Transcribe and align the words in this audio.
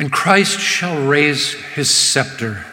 And 0.00 0.10
Christ 0.10 0.58
shall 0.58 1.06
raise 1.06 1.52
his 1.52 1.90
scepter, 1.90 2.64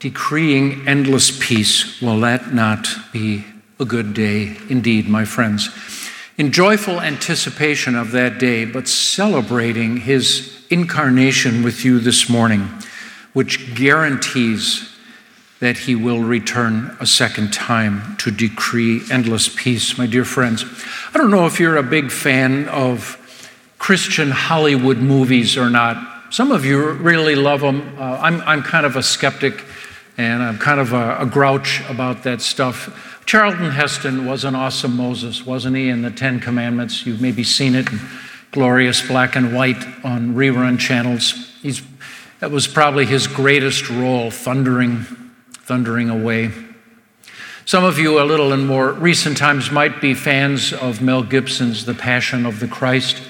decreeing 0.00 0.88
endless 0.88 1.30
peace. 1.30 2.02
Will 2.02 2.18
that 2.20 2.52
not 2.52 2.88
be 3.12 3.44
a 3.78 3.84
good 3.84 4.14
day 4.14 4.56
indeed, 4.68 5.08
my 5.08 5.24
friends? 5.24 5.68
In 6.36 6.50
joyful 6.50 7.00
anticipation 7.00 7.94
of 7.94 8.10
that 8.10 8.40
day, 8.40 8.64
but 8.64 8.88
celebrating 8.88 9.98
his 9.98 10.66
incarnation 10.70 11.62
with 11.62 11.84
you 11.84 12.00
this 12.00 12.28
morning, 12.28 12.68
which 13.32 13.76
guarantees 13.76 14.92
that 15.60 15.78
he 15.78 15.94
will 15.94 16.24
return 16.24 16.96
a 16.98 17.06
second 17.06 17.52
time 17.52 18.16
to 18.16 18.32
decree 18.32 19.02
endless 19.08 19.48
peace. 19.48 19.96
My 19.96 20.06
dear 20.06 20.24
friends, 20.24 20.64
I 21.14 21.18
don't 21.18 21.30
know 21.30 21.46
if 21.46 21.60
you're 21.60 21.76
a 21.76 21.82
big 21.84 22.10
fan 22.10 22.68
of 22.68 23.14
Christian 23.78 24.32
Hollywood 24.32 24.98
movies 24.98 25.56
or 25.56 25.70
not. 25.70 26.07
Some 26.30 26.52
of 26.52 26.64
you 26.64 26.90
really 26.92 27.34
love 27.34 27.60
them. 27.60 27.96
Uh, 27.98 28.18
I'm, 28.20 28.40
I'm 28.42 28.62
kind 28.62 28.84
of 28.84 28.96
a 28.96 29.02
skeptic 29.02 29.64
and 30.16 30.42
I'm 30.42 30.58
kind 30.58 30.78
of 30.78 30.92
a, 30.92 31.18
a 31.20 31.26
grouch 31.26 31.82
about 31.88 32.22
that 32.24 32.42
stuff. 32.42 33.22
Charlton 33.24 33.70
Heston 33.70 34.26
was 34.26 34.44
an 34.44 34.54
awesome 34.54 34.96
Moses, 34.96 35.46
wasn't 35.46 35.76
he, 35.76 35.88
in 35.88 36.02
the 36.02 36.10
Ten 36.10 36.40
Commandments? 36.40 37.06
You've 37.06 37.20
maybe 37.20 37.44
seen 37.44 37.74
it 37.74 37.90
in 37.90 38.00
glorious 38.50 39.06
black 39.06 39.36
and 39.36 39.54
white 39.54 39.82
on 40.04 40.34
rerun 40.34 40.78
channels. 40.78 41.32
He's, 41.62 41.82
that 42.40 42.50
was 42.50 42.66
probably 42.66 43.06
his 43.06 43.26
greatest 43.26 43.88
role, 43.88 44.30
thundering, 44.30 45.04
thundering 45.52 46.10
away. 46.10 46.50
Some 47.64 47.84
of 47.84 47.98
you, 47.98 48.20
a 48.20 48.24
little 48.24 48.52
in 48.52 48.66
more 48.66 48.92
recent 48.92 49.36
times, 49.36 49.70
might 49.70 50.00
be 50.00 50.14
fans 50.14 50.72
of 50.72 51.00
Mel 51.00 51.22
Gibson's 51.22 51.84
The 51.84 51.94
Passion 51.94 52.44
of 52.46 52.60
the 52.60 52.68
Christ 52.68 53.22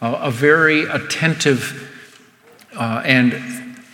uh, 0.00 0.18
a 0.22 0.30
very 0.30 0.84
attentive 0.84 1.85
uh, 2.76 3.02
and 3.04 3.34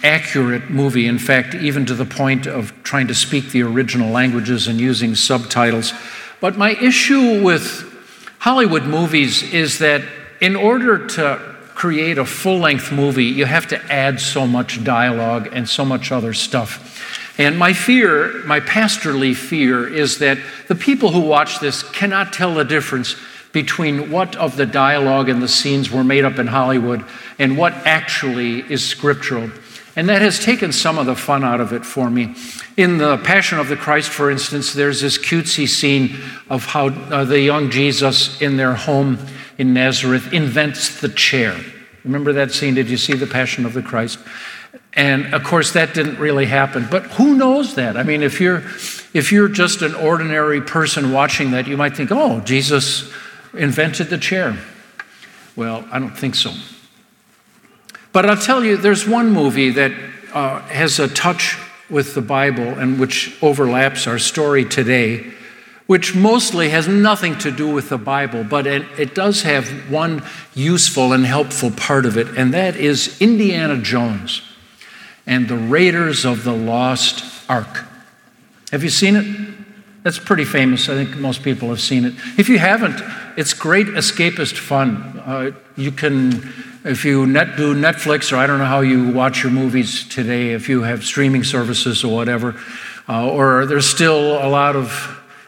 accurate 0.02 0.68
movie. 0.68 1.06
In 1.06 1.18
fact, 1.18 1.54
even 1.54 1.86
to 1.86 1.94
the 1.94 2.04
point 2.04 2.46
of 2.46 2.72
trying 2.82 3.06
to 3.08 3.14
speak 3.14 3.50
the 3.50 3.62
original 3.62 4.10
languages 4.10 4.66
and 4.66 4.80
using 4.80 5.14
subtitles. 5.14 5.92
But 6.40 6.56
my 6.56 6.70
issue 6.70 7.42
with 7.42 7.88
Hollywood 8.38 8.84
movies 8.84 9.42
is 9.52 9.78
that 9.78 10.02
in 10.40 10.56
order 10.56 11.06
to 11.06 11.56
create 11.74 12.18
a 12.18 12.24
full 12.24 12.58
length 12.58 12.92
movie, 12.92 13.26
you 13.26 13.44
have 13.44 13.68
to 13.68 13.92
add 13.92 14.20
so 14.20 14.46
much 14.46 14.82
dialogue 14.82 15.48
and 15.52 15.68
so 15.68 15.84
much 15.84 16.10
other 16.10 16.34
stuff. 16.34 17.38
And 17.38 17.58
my 17.58 17.72
fear, 17.72 18.42
my 18.44 18.60
pastorly 18.60 19.34
fear, 19.34 19.86
is 19.88 20.18
that 20.18 20.38
the 20.68 20.74
people 20.74 21.12
who 21.12 21.20
watch 21.20 21.60
this 21.60 21.82
cannot 21.82 22.32
tell 22.32 22.54
the 22.54 22.64
difference 22.64 23.16
between 23.52 24.10
what 24.10 24.34
of 24.36 24.56
the 24.56 24.66
dialogue 24.66 25.28
and 25.28 25.42
the 25.42 25.48
scenes 25.48 25.90
were 25.90 26.04
made 26.04 26.24
up 26.24 26.38
in 26.38 26.46
Hollywood 26.46 27.04
and 27.42 27.58
what 27.58 27.72
actually 27.84 28.60
is 28.72 28.88
scriptural. 28.88 29.50
And 29.96 30.08
that 30.08 30.22
has 30.22 30.38
taken 30.38 30.70
some 30.70 30.96
of 30.96 31.06
the 31.06 31.16
fun 31.16 31.42
out 31.42 31.60
of 31.60 31.72
it 31.72 31.84
for 31.84 32.08
me. 32.08 32.36
In 32.76 32.98
the 32.98 33.18
Passion 33.18 33.58
of 33.58 33.66
the 33.66 33.74
Christ, 33.74 34.10
for 34.10 34.30
instance, 34.30 34.72
there's 34.72 35.00
this 35.00 35.18
cutesy 35.18 35.68
scene 35.68 36.20
of 36.48 36.64
how 36.66 36.86
uh, 36.86 37.24
the 37.24 37.40
young 37.40 37.68
Jesus 37.68 38.40
in 38.40 38.56
their 38.56 38.74
home 38.74 39.18
in 39.58 39.74
Nazareth 39.74 40.32
invents 40.32 41.00
the 41.00 41.08
chair. 41.08 41.58
Remember 42.04 42.32
that 42.32 42.52
scene? 42.52 42.74
Did 42.74 42.88
you 42.88 42.96
see 42.96 43.14
the 43.14 43.26
Passion 43.26 43.66
of 43.66 43.72
the 43.72 43.82
Christ? 43.82 44.20
And 44.94 45.34
of 45.34 45.42
course, 45.42 45.72
that 45.72 45.94
didn't 45.94 46.20
really 46.20 46.46
happen. 46.46 46.86
But 46.88 47.06
who 47.06 47.34
knows 47.34 47.74
that? 47.74 47.96
I 47.96 48.04
mean, 48.04 48.22
if 48.22 48.40
you're 48.40 48.58
if 49.14 49.32
you're 49.32 49.48
just 49.48 49.82
an 49.82 49.96
ordinary 49.96 50.60
person 50.60 51.12
watching 51.12 51.50
that, 51.50 51.66
you 51.66 51.76
might 51.76 51.96
think, 51.96 52.10
"Oh, 52.12 52.40
Jesus 52.40 53.12
invented 53.52 54.10
the 54.10 54.18
chair. 54.18 54.56
Well, 55.56 55.84
I 55.90 55.98
don't 55.98 56.16
think 56.16 56.34
so. 56.34 56.52
But 58.12 58.26
I'll 58.26 58.36
tell 58.36 58.62
you, 58.62 58.76
there's 58.76 59.08
one 59.08 59.32
movie 59.32 59.70
that 59.70 59.92
uh, 60.32 60.60
has 60.62 60.98
a 60.98 61.08
touch 61.08 61.58
with 61.88 62.14
the 62.14 62.22
Bible 62.22 62.78
and 62.78 63.00
which 63.00 63.36
overlaps 63.42 64.06
our 64.06 64.18
story 64.18 64.64
today, 64.64 65.32
which 65.86 66.14
mostly 66.14 66.70
has 66.70 66.88
nothing 66.88 67.38
to 67.38 67.50
do 67.50 67.70
with 67.70 67.88
the 67.88 67.98
Bible, 67.98 68.44
but 68.44 68.66
it, 68.66 68.82
it 68.98 69.14
does 69.14 69.42
have 69.42 69.68
one 69.90 70.22
useful 70.54 71.12
and 71.12 71.24
helpful 71.24 71.70
part 71.70 72.06
of 72.06 72.16
it, 72.16 72.28
and 72.36 72.52
that 72.54 72.76
is 72.76 73.20
Indiana 73.20 73.78
Jones 73.80 74.42
and 75.26 75.48
the 75.48 75.56
Raiders 75.56 76.24
of 76.24 76.44
the 76.44 76.52
Lost 76.52 77.24
Ark. 77.48 77.84
Have 78.70 78.82
you 78.82 78.90
seen 78.90 79.16
it? 79.16 79.51
That's 80.02 80.18
pretty 80.18 80.44
famous. 80.44 80.88
I 80.88 80.94
think 80.94 81.16
most 81.16 81.42
people 81.42 81.68
have 81.68 81.80
seen 81.80 82.04
it. 82.04 82.14
If 82.36 82.48
you 82.48 82.58
haven't, 82.58 83.00
it's 83.36 83.54
great 83.54 83.86
escapist 83.86 84.58
fun. 84.58 85.22
Uh, 85.24 85.52
you 85.76 85.92
can, 85.92 86.52
if 86.84 87.04
you 87.04 87.24
net, 87.26 87.56
do 87.56 87.74
Netflix, 87.74 88.32
or 88.32 88.36
I 88.36 88.48
don't 88.48 88.58
know 88.58 88.64
how 88.64 88.80
you 88.80 89.10
watch 89.10 89.44
your 89.44 89.52
movies 89.52 90.08
today, 90.08 90.50
if 90.50 90.68
you 90.68 90.82
have 90.82 91.04
streaming 91.04 91.44
services 91.44 92.02
or 92.02 92.14
whatever, 92.14 92.60
uh, 93.08 93.30
or 93.30 93.64
there's 93.66 93.86
still 93.86 94.44
a 94.44 94.48
lot 94.48 94.74
of 94.74 94.88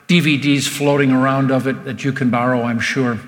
DVDs 0.06 0.68
floating 0.68 1.10
around 1.10 1.50
of 1.50 1.66
it 1.66 1.84
that 1.84 2.04
you 2.04 2.12
can 2.12 2.30
borrow, 2.30 2.62
I'm 2.62 2.80
sure. 2.80 3.18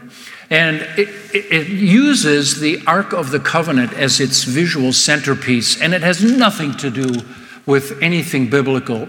And 0.49 0.77
it, 0.97 1.09
it, 1.35 1.69
uses 1.69 2.61
the 2.61 2.81
Ark 2.87 3.13
of 3.13 3.31
the 3.31 3.41
Covenant 3.41 3.93
as 3.95 4.21
its 4.21 4.45
visual 4.45 4.93
centerpiece, 4.93 5.83
and 5.83 5.93
it 5.93 6.03
has 6.03 6.23
nothing 6.23 6.77
to 6.77 6.89
do 6.89 7.25
with 7.67 8.01
anything 8.01 8.49
biblical, 8.49 9.09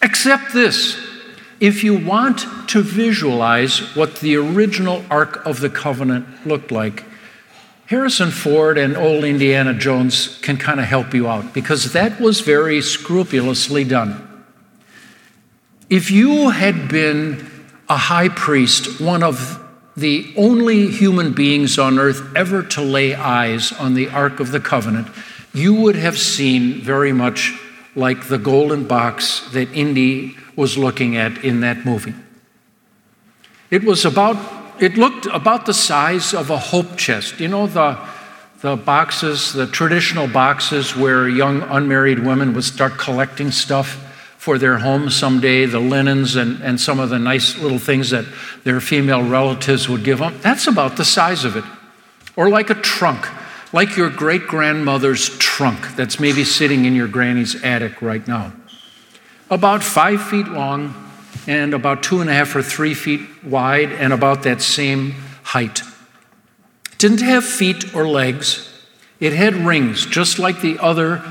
except 0.00 0.54
this 0.54 1.03
if 1.60 1.84
you 1.84 1.96
want 1.96 2.44
to 2.68 2.82
visualize 2.82 3.94
what 3.94 4.16
the 4.16 4.36
original 4.36 5.04
Ark 5.10 5.44
of 5.46 5.60
the 5.60 5.70
Covenant 5.70 6.46
looked 6.46 6.70
like, 6.70 7.04
Harrison 7.86 8.30
Ford 8.30 8.78
and 8.78 8.96
old 8.96 9.24
Indiana 9.24 9.74
Jones 9.74 10.38
can 10.40 10.56
kind 10.56 10.80
of 10.80 10.86
help 10.86 11.12
you 11.12 11.28
out 11.28 11.52
because 11.52 11.92
that 11.92 12.18
was 12.18 12.40
very 12.40 12.80
scrupulously 12.80 13.84
done. 13.84 14.44
If 15.90 16.10
you 16.10 16.50
had 16.50 16.88
been 16.88 17.46
a 17.88 17.96
high 17.96 18.30
priest, 18.30 19.00
one 19.00 19.22
of 19.22 19.60
the 19.96 20.32
only 20.36 20.90
human 20.90 21.34
beings 21.34 21.78
on 21.78 21.98
earth 21.98 22.34
ever 22.34 22.62
to 22.62 22.80
lay 22.80 23.14
eyes 23.14 23.70
on 23.72 23.94
the 23.94 24.08
Ark 24.08 24.40
of 24.40 24.50
the 24.50 24.60
Covenant, 24.60 25.08
you 25.52 25.74
would 25.74 25.94
have 25.94 26.18
seen 26.18 26.80
very 26.80 27.12
much 27.12 27.52
like 27.94 28.28
the 28.28 28.38
golden 28.38 28.88
box 28.88 29.48
that 29.52 29.70
Indy 29.72 30.36
was 30.56 30.78
looking 30.78 31.16
at 31.16 31.44
in 31.44 31.60
that 31.60 31.84
movie. 31.84 32.14
It 33.70 33.84
was 33.84 34.04
about, 34.04 34.36
it 34.80 34.96
looked 34.96 35.26
about 35.26 35.66
the 35.66 35.74
size 35.74 36.34
of 36.34 36.50
a 36.50 36.58
hope 36.58 36.96
chest. 36.96 37.40
You 37.40 37.48
know, 37.48 37.66
the, 37.66 37.98
the 38.60 38.76
boxes, 38.76 39.52
the 39.52 39.66
traditional 39.66 40.28
boxes 40.28 40.94
where 40.94 41.28
young 41.28 41.62
unmarried 41.62 42.20
women 42.20 42.54
would 42.54 42.64
start 42.64 42.98
collecting 42.98 43.50
stuff 43.50 44.00
for 44.38 44.58
their 44.58 44.78
home 44.78 45.08
someday, 45.08 45.64
the 45.64 45.80
linens 45.80 46.36
and, 46.36 46.62
and 46.62 46.78
some 46.78 47.00
of 47.00 47.08
the 47.08 47.18
nice 47.18 47.58
little 47.58 47.78
things 47.78 48.10
that 48.10 48.26
their 48.62 48.80
female 48.80 49.22
relatives 49.22 49.88
would 49.88 50.04
give 50.04 50.18
them. 50.18 50.38
That's 50.42 50.66
about 50.66 50.96
the 50.96 51.04
size 51.04 51.44
of 51.44 51.56
it. 51.56 51.64
Or 52.36 52.50
like 52.50 52.68
a 52.68 52.74
trunk, 52.74 53.26
like 53.72 53.96
your 53.96 54.10
great 54.10 54.46
grandmother's 54.46 55.30
trunk 55.38 55.96
that's 55.96 56.20
maybe 56.20 56.44
sitting 56.44 56.84
in 56.84 56.94
your 56.94 57.08
granny's 57.08 57.62
attic 57.62 58.02
right 58.02 58.26
now 58.28 58.52
about 59.50 59.82
five 59.82 60.22
feet 60.22 60.48
long 60.48 60.94
and 61.46 61.74
about 61.74 62.02
two 62.02 62.20
and 62.20 62.30
a 62.30 62.32
half 62.32 62.54
or 62.56 62.62
three 62.62 62.94
feet 62.94 63.20
wide 63.44 63.92
and 63.92 64.12
about 64.12 64.42
that 64.44 64.62
same 64.62 65.12
height. 65.42 65.82
It 66.92 66.98
didn't 66.98 67.22
have 67.22 67.44
feet 67.44 67.94
or 67.94 68.08
legs, 68.08 68.70
it 69.20 69.32
had 69.32 69.54
rings, 69.54 70.06
just 70.06 70.38
like 70.38 70.60
the 70.60 70.78
other 70.78 71.22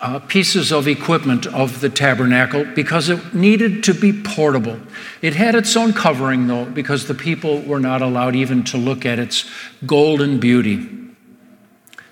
uh, 0.00 0.20
pieces 0.20 0.72
of 0.72 0.86
equipment 0.86 1.46
of 1.46 1.80
the 1.80 1.88
tabernacle 1.88 2.64
because 2.64 3.08
it 3.08 3.34
needed 3.34 3.82
to 3.84 3.94
be 3.94 4.12
portable. 4.12 4.78
It 5.22 5.34
had 5.34 5.54
its 5.54 5.76
own 5.76 5.92
covering, 5.92 6.46
though, 6.46 6.64
because 6.66 7.08
the 7.08 7.14
people 7.14 7.60
were 7.62 7.80
not 7.80 8.00
allowed 8.00 8.36
even 8.36 8.62
to 8.64 8.76
look 8.76 9.04
at 9.04 9.18
its 9.18 9.50
golden 9.84 10.38
beauty. 10.38 10.88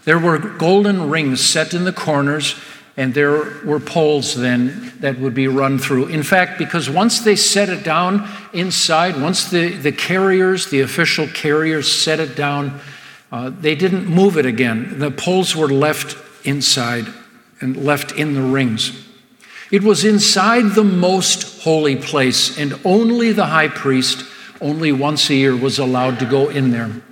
There 0.05 0.19
were 0.19 0.39
golden 0.39 1.11
rings 1.11 1.45
set 1.45 1.75
in 1.75 1.85
the 1.85 1.93
corners 1.93 2.55
and 2.97 3.13
there 3.13 3.63
were 3.65 3.79
poles 3.79 4.35
then 4.35 4.93
that 5.01 5.19
would 5.19 5.35
be 5.35 5.49
run 5.49 5.79
through. 5.79 6.07
In 6.07 6.23
fact, 6.23 6.59
because 6.59 6.89
once 6.89 7.21
they 7.21 7.37
set 7.37 7.69
it 7.69 7.85
down 7.85 8.29
inside, 8.53 9.21
once 9.21 9.51
the, 9.51 9.69
the 9.69 9.93
carriers, 9.93 10.71
the 10.71 10.81
official 10.81 11.27
carriers 11.29 11.93
set 11.93 12.21
it 12.21 12.35
down, 12.35 12.81
uh, 13.31 13.51
they 13.51 13.75
didn't 13.75 14.07
move 14.07 14.39
it 14.39 14.47
again. 14.47 14.99
The 14.99 15.11
poles 15.11 15.55
were 15.55 15.69
left 15.69 16.17
inside 16.47 17.07
and 17.61 17.77
left 17.77 18.13
in 18.13 18.35
the 18.35 18.43
rings. 18.43 19.05
It 19.71 19.83
was 19.83 20.05
inside 20.05 20.75
the 20.75 20.85
most 20.85 21.63
holy 21.63 21.97
place, 21.97 22.57
and 22.57 22.79
only 22.85 23.33
the 23.33 23.47
high 23.47 23.69
priest, 23.69 24.25
only 24.61 24.93
once 24.93 25.29
a 25.29 25.35
year, 25.35 25.57
was 25.57 25.79
allowed 25.79 26.21
to 26.21 26.25
go 26.25 26.49
in 26.49 26.71
there. 26.71 27.03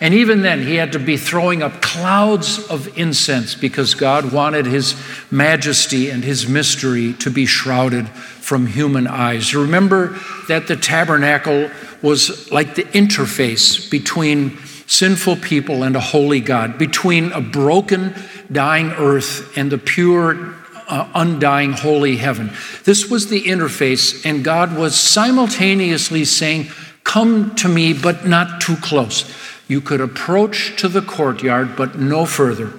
And 0.00 0.14
even 0.14 0.40
then, 0.40 0.62
he 0.62 0.76
had 0.76 0.92
to 0.92 0.98
be 0.98 1.18
throwing 1.18 1.62
up 1.62 1.82
clouds 1.82 2.58
of 2.68 2.96
incense 2.98 3.54
because 3.54 3.94
God 3.94 4.32
wanted 4.32 4.64
his 4.64 4.94
majesty 5.30 6.08
and 6.08 6.24
his 6.24 6.48
mystery 6.48 7.12
to 7.14 7.30
be 7.30 7.44
shrouded 7.44 8.08
from 8.08 8.66
human 8.66 9.06
eyes. 9.06 9.54
Remember 9.54 10.18
that 10.48 10.68
the 10.68 10.76
tabernacle 10.76 11.70
was 12.00 12.50
like 12.50 12.76
the 12.76 12.84
interface 12.84 13.90
between 13.90 14.56
sinful 14.86 15.36
people 15.36 15.82
and 15.82 15.94
a 15.94 16.00
holy 16.00 16.40
God, 16.40 16.78
between 16.78 17.30
a 17.32 17.40
broken, 17.42 18.14
dying 18.50 18.90
earth 18.92 19.56
and 19.56 19.70
the 19.70 19.78
pure, 19.78 20.54
uh, 20.88 21.08
undying, 21.14 21.72
holy 21.72 22.16
heaven. 22.16 22.50
This 22.84 23.08
was 23.08 23.28
the 23.28 23.42
interface, 23.42 24.24
and 24.24 24.42
God 24.42 24.76
was 24.76 24.98
simultaneously 24.98 26.24
saying, 26.24 26.68
Come 27.04 27.54
to 27.56 27.68
me, 27.68 27.92
but 27.92 28.26
not 28.26 28.60
too 28.60 28.76
close. 28.76 29.24
You 29.70 29.80
could 29.80 30.00
approach 30.00 30.76
to 30.80 30.88
the 30.88 31.00
courtyard, 31.00 31.76
but 31.76 31.96
no 31.96 32.26
further. 32.26 32.72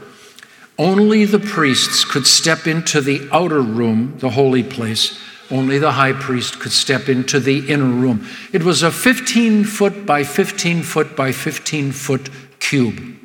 Only 0.77 1.23
the 1.23 1.39
priests 1.39 2.03
could 2.03 2.27
step 2.27 2.67
into 2.67 2.99
the 2.99 3.29
outer 3.31 3.61
room, 3.61 4.17
the 4.17 4.31
holy 4.31 4.61
place. 4.61 5.17
Only 5.49 5.79
the 5.79 5.93
high 5.93 6.11
priest 6.11 6.59
could 6.59 6.73
step 6.73 7.07
into 7.07 7.39
the 7.39 7.69
inner 7.69 7.85
room. 7.85 8.27
It 8.51 8.63
was 8.63 8.83
a 8.83 8.91
15 8.91 9.63
foot 9.63 10.05
by 10.05 10.25
15 10.25 10.83
foot 10.83 11.15
by 11.15 11.31
15 11.31 11.93
foot 11.93 12.29
cube. 12.59 13.15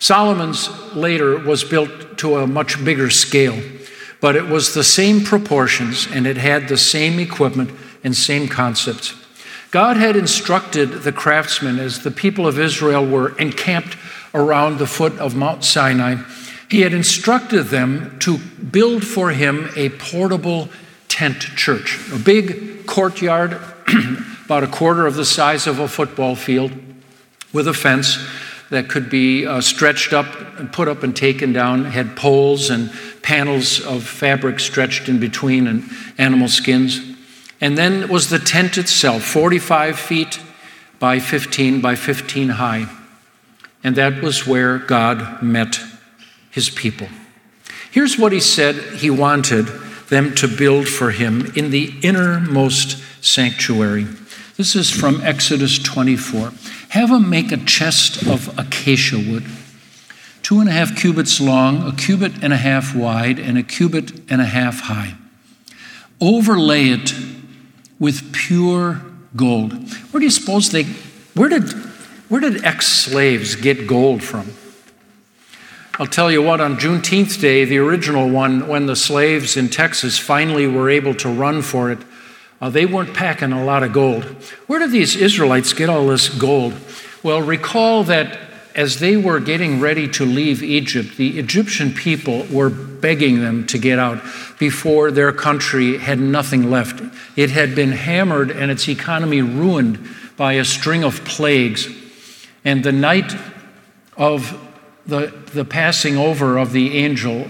Solomon's 0.00 0.68
later 0.96 1.38
was 1.38 1.62
built 1.62 2.18
to 2.18 2.38
a 2.38 2.48
much 2.48 2.84
bigger 2.84 3.10
scale, 3.10 3.62
but 4.20 4.34
it 4.34 4.48
was 4.48 4.74
the 4.74 4.82
same 4.82 5.22
proportions 5.22 6.08
and 6.10 6.26
it 6.26 6.36
had 6.36 6.66
the 6.66 6.76
same 6.76 7.20
equipment 7.20 7.70
and 8.02 8.16
same 8.16 8.48
concepts. 8.48 9.21
God 9.72 9.96
had 9.96 10.16
instructed 10.16 11.02
the 11.02 11.12
craftsmen 11.12 11.78
as 11.78 12.02
the 12.02 12.10
people 12.10 12.46
of 12.46 12.58
Israel 12.58 13.06
were 13.06 13.34
encamped 13.38 13.96
around 14.34 14.76
the 14.76 14.86
foot 14.86 15.18
of 15.18 15.34
Mount 15.34 15.64
Sinai. 15.64 16.16
He 16.68 16.82
had 16.82 16.92
instructed 16.92 17.64
them 17.64 18.18
to 18.20 18.36
build 18.36 19.02
for 19.02 19.30
him 19.30 19.70
a 19.74 19.88
portable 19.88 20.68
tent 21.08 21.40
church, 21.56 21.98
a 22.12 22.18
big 22.18 22.84
courtyard, 22.86 23.58
about 24.44 24.62
a 24.62 24.66
quarter 24.66 25.06
of 25.06 25.14
the 25.14 25.24
size 25.24 25.66
of 25.66 25.78
a 25.78 25.88
football 25.88 26.36
field, 26.36 26.72
with 27.54 27.66
a 27.66 27.74
fence 27.74 28.18
that 28.68 28.90
could 28.90 29.08
be 29.08 29.46
uh, 29.46 29.62
stretched 29.62 30.12
up 30.12 30.26
and 30.58 30.70
put 30.70 30.86
up 30.86 31.02
and 31.02 31.16
taken 31.16 31.50
down, 31.50 31.86
had 31.86 32.14
poles 32.14 32.68
and 32.68 32.92
panels 33.22 33.80
of 33.86 34.02
fabric 34.02 34.60
stretched 34.60 35.08
in 35.08 35.18
between 35.18 35.66
and 35.66 35.88
animal 36.18 36.48
skins. 36.48 37.11
And 37.62 37.78
then 37.78 38.08
was 38.08 38.28
the 38.28 38.40
tent 38.40 38.76
itself, 38.76 39.22
45 39.22 39.96
feet 39.96 40.40
by 40.98 41.20
15 41.20 41.80
by 41.80 41.94
15 41.94 42.48
high. 42.48 42.88
And 43.84 43.94
that 43.94 44.20
was 44.20 44.48
where 44.48 44.78
God 44.78 45.40
met 45.42 45.78
his 46.50 46.68
people. 46.68 47.06
Here's 47.92 48.18
what 48.18 48.32
he 48.32 48.40
said 48.40 48.74
he 48.96 49.10
wanted 49.10 49.66
them 50.08 50.34
to 50.34 50.48
build 50.48 50.88
for 50.88 51.12
him 51.12 51.52
in 51.54 51.70
the 51.70 51.94
innermost 52.02 52.98
sanctuary. 53.24 54.06
This 54.56 54.74
is 54.74 54.90
from 54.90 55.20
Exodus 55.20 55.78
24. 55.78 56.52
Have 56.88 57.10
them 57.10 57.30
make 57.30 57.52
a 57.52 57.56
chest 57.58 58.26
of 58.26 58.58
acacia 58.58 59.18
wood, 59.18 59.44
two 60.42 60.58
and 60.58 60.68
a 60.68 60.72
half 60.72 60.96
cubits 60.96 61.40
long, 61.40 61.86
a 61.86 61.92
cubit 61.92 62.42
and 62.42 62.52
a 62.52 62.56
half 62.56 62.92
wide, 62.92 63.38
and 63.38 63.56
a 63.56 63.62
cubit 63.62 64.12
and 64.28 64.40
a 64.40 64.46
half 64.46 64.80
high. 64.80 65.14
Overlay 66.20 66.88
it 66.88 67.12
with 68.02 68.32
pure 68.32 69.00
gold. 69.36 69.72
Where 70.10 70.18
do 70.18 70.24
you 70.24 70.30
suppose 70.30 70.72
they, 70.72 70.82
where 71.34 71.48
did, 71.48 71.72
where 72.28 72.40
did 72.40 72.64
ex 72.64 72.88
slaves 72.88 73.54
get 73.54 73.86
gold 73.86 74.24
from? 74.24 74.50
I'll 76.00 76.08
tell 76.08 76.28
you 76.28 76.42
what, 76.42 76.60
on 76.60 76.78
Juneteenth 76.78 77.40
Day, 77.40 77.64
the 77.64 77.78
original 77.78 78.28
one, 78.28 78.66
when 78.66 78.86
the 78.86 78.96
slaves 78.96 79.56
in 79.56 79.68
Texas 79.68 80.18
finally 80.18 80.66
were 80.66 80.90
able 80.90 81.14
to 81.14 81.28
run 81.28 81.62
for 81.62 81.92
it, 81.92 81.98
uh, 82.60 82.70
they 82.70 82.86
weren't 82.86 83.14
packing 83.14 83.52
a 83.52 83.64
lot 83.64 83.84
of 83.84 83.92
gold. 83.92 84.24
Where 84.66 84.80
did 84.80 84.90
these 84.90 85.14
Israelites 85.14 85.72
get 85.72 85.88
all 85.88 86.08
this 86.08 86.28
gold? 86.28 86.74
Well, 87.22 87.40
recall 87.40 88.02
that 88.04 88.36
as 88.74 89.00
they 89.00 89.16
were 89.16 89.40
getting 89.40 89.80
ready 89.80 90.08
to 90.08 90.24
leave 90.24 90.62
Egypt, 90.62 91.16
the 91.16 91.38
Egyptian 91.38 91.92
people 91.92 92.44
were 92.50 92.70
begging 92.70 93.40
them 93.40 93.66
to 93.66 93.78
get 93.78 93.98
out 93.98 94.22
before 94.58 95.10
their 95.10 95.32
country 95.32 95.98
had 95.98 96.18
nothing 96.18 96.70
left. 96.70 97.02
It 97.36 97.50
had 97.50 97.74
been 97.74 97.92
hammered 97.92 98.50
and 98.50 98.70
its 98.70 98.88
economy 98.88 99.42
ruined 99.42 100.08
by 100.36 100.54
a 100.54 100.64
string 100.64 101.04
of 101.04 101.24
plagues. 101.24 101.88
And 102.64 102.84
the 102.84 102.92
night 102.92 103.34
of 104.16 104.58
the, 105.06 105.34
the 105.52 105.64
passing 105.64 106.16
over 106.16 106.58
of 106.58 106.72
the 106.72 106.98
angel 106.98 107.48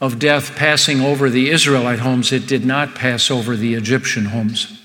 of 0.00 0.18
death 0.18 0.56
passing 0.56 1.00
over 1.00 1.28
the 1.28 1.50
Israelite 1.50 1.98
homes, 1.98 2.32
it 2.32 2.46
did 2.46 2.64
not 2.64 2.94
pass 2.94 3.30
over 3.30 3.56
the 3.56 3.74
Egyptian 3.74 4.26
homes. 4.26 4.79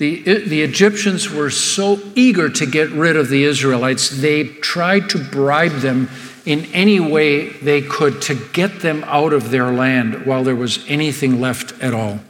The, 0.00 0.22
the 0.22 0.62
Egyptians 0.62 1.28
were 1.28 1.50
so 1.50 2.00
eager 2.14 2.48
to 2.48 2.64
get 2.64 2.88
rid 2.88 3.16
of 3.16 3.28
the 3.28 3.44
Israelites, 3.44 4.08
they 4.08 4.44
tried 4.44 5.10
to 5.10 5.18
bribe 5.18 5.72
them 5.72 6.08
in 6.46 6.64
any 6.72 6.98
way 6.98 7.50
they 7.50 7.82
could 7.82 8.22
to 8.22 8.34
get 8.34 8.80
them 8.80 9.04
out 9.04 9.34
of 9.34 9.50
their 9.50 9.70
land 9.70 10.24
while 10.24 10.42
there 10.42 10.56
was 10.56 10.82
anything 10.88 11.38
left 11.38 11.78
at 11.82 11.92
all. 11.92 12.20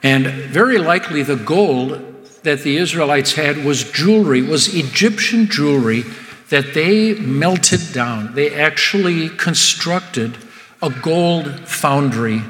And 0.00 0.28
very 0.28 0.78
likely 0.78 1.24
the 1.24 1.34
gold 1.34 1.90
that 2.44 2.60
the 2.60 2.76
Israelites 2.76 3.32
had 3.32 3.64
was 3.64 3.90
jewelry, 3.90 4.40
was 4.40 4.76
Egyptian 4.76 5.48
jewelry 5.48 6.04
that 6.50 6.72
they 6.72 7.14
melted 7.14 7.92
down. 7.92 8.32
They 8.34 8.54
actually 8.54 9.28
constructed 9.28 10.38
a 10.80 10.90
gold 10.90 11.68
foundry 11.68 12.42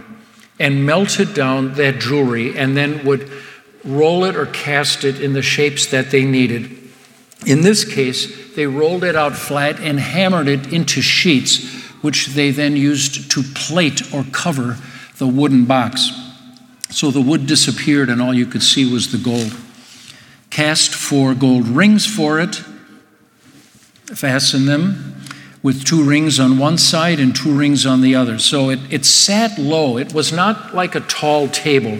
and 0.60 0.84
melted 0.84 1.32
down 1.32 1.72
that 1.76 2.00
jewelry 2.00 2.54
and 2.58 2.76
then 2.76 3.02
would 3.06 3.30
roll 3.84 4.24
it 4.24 4.36
or 4.36 4.46
cast 4.46 5.04
it 5.04 5.20
in 5.20 5.32
the 5.32 5.42
shapes 5.42 5.86
that 5.86 6.10
they 6.10 6.24
needed. 6.24 6.70
In 7.46 7.60
this 7.60 7.84
case, 7.84 8.54
they 8.54 8.66
rolled 8.66 9.04
it 9.04 9.16
out 9.16 9.34
flat 9.36 9.78
and 9.80 10.00
hammered 10.00 10.48
it 10.48 10.72
into 10.72 11.02
sheets, 11.02 11.82
which 12.00 12.28
they 12.28 12.50
then 12.50 12.76
used 12.76 13.30
to 13.32 13.42
plate 13.54 14.14
or 14.14 14.24
cover 14.32 14.78
the 15.18 15.26
wooden 15.26 15.64
box. 15.64 16.10
So 16.90 17.10
the 17.10 17.20
wood 17.20 17.46
disappeared, 17.46 18.08
and 18.08 18.22
all 18.22 18.32
you 18.32 18.46
could 18.46 18.62
see 18.62 18.90
was 18.90 19.10
the 19.10 19.18
gold. 19.18 19.54
Cast 20.50 20.94
four 20.94 21.34
gold 21.34 21.66
rings 21.66 22.06
for 22.06 22.40
it, 22.40 22.62
fasten 24.06 24.66
them 24.66 25.16
with 25.62 25.84
two 25.84 26.04
rings 26.04 26.38
on 26.38 26.58
one 26.58 26.78
side 26.78 27.18
and 27.18 27.34
two 27.34 27.52
rings 27.52 27.86
on 27.86 28.02
the 28.02 28.14
other. 28.14 28.38
So 28.38 28.70
it, 28.70 28.78
it 28.90 29.04
sat 29.04 29.58
low. 29.58 29.96
It 29.96 30.12
was 30.12 30.30
not 30.30 30.74
like 30.74 30.94
a 30.94 31.00
tall 31.00 31.48
table 31.48 31.98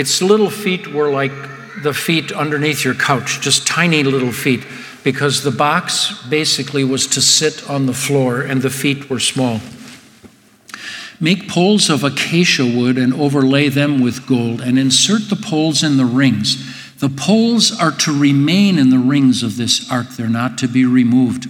its 0.00 0.22
little 0.22 0.50
feet 0.50 0.88
were 0.88 1.10
like 1.10 1.32
the 1.82 1.92
feet 1.92 2.32
underneath 2.32 2.84
your 2.84 2.94
couch, 2.94 3.40
just 3.40 3.66
tiny 3.66 4.02
little 4.02 4.32
feet, 4.32 4.64
because 5.04 5.44
the 5.44 5.50
box 5.50 6.26
basically 6.28 6.84
was 6.84 7.06
to 7.06 7.20
sit 7.20 7.68
on 7.68 7.86
the 7.86 7.92
floor 7.92 8.40
and 8.40 8.62
the 8.62 8.70
feet 8.70 9.08
were 9.10 9.20
small. 9.20 9.60
Make 11.20 11.48
poles 11.48 11.90
of 11.90 12.02
acacia 12.02 12.64
wood 12.64 12.96
and 12.96 13.12
overlay 13.12 13.68
them 13.68 14.00
with 14.00 14.26
gold, 14.26 14.62
and 14.62 14.78
insert 14.78 15.28
the 15.28 15.36
poles 15.36 15.82
in 15.82 15.98
the 15.98 16.06
rings. 16.06 16.56
The 16.98 17.10
poles 17.10 17.78
are 17.78 17.92
to 17.92 18.18
remain 18.18 18.78
in 18.78 18.88
the 18.88 18.98
rings 18.98 19.42
of 19.42 19.58
this 19.58 19.90
ark, 19.90 20.08
they're 20.16 20.28
not 20.28 20.56
to 20.58 20.68
be 20.68 20.86
removed. 20.86 21.46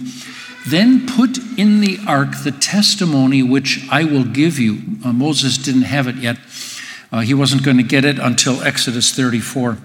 Then 0.67 1.07
put 1.07 1.37
in 1.57 1.79
the 1.79 1.99
ark 2.05 2.43
the 2.43 2.51
testimony 2.51 3.41
which 3.41 3.87
I 3.89 4.03
will 4.03 4.25
give 4.25 4.59
you. 4.59 4.81
Uh, 5.03 5.13
Moses 5.13 5.57
didn't 5.57 5.83
have 5.83 6.07
it 6.07 6.17
yet. 6.17 6.37
Uh, 7.11 7.19
he 7.19 7.33
wasn't 7.33 7.63
going 7.63 7.77
to 7.77 7.83
get 7.83 8.05
it 8.05 8.19
until 8.19 8.61
Exodus 8.63 9.11
34. 9.11 9.77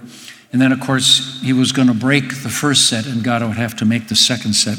And 0.53 0.63
then, 0.63 0.73
of 0.73 0.81
course, 0.81 1.41
he 1.43 1.53
was 1.53 1.73
going 1.73 1.89
to 1.89 1.95
break 1.95 2.43
the 2.43 2.49
first 2.49 2.89
set, 2.89 3.07
and 3.07 3.23
God 3.23 3.43
would 3.43 3.57
have 3.57 3.77
to 3.77 3.85
make 3.85 4.09
the 4.09 4.15
second 4.15 4.55
set. 4.55 4.79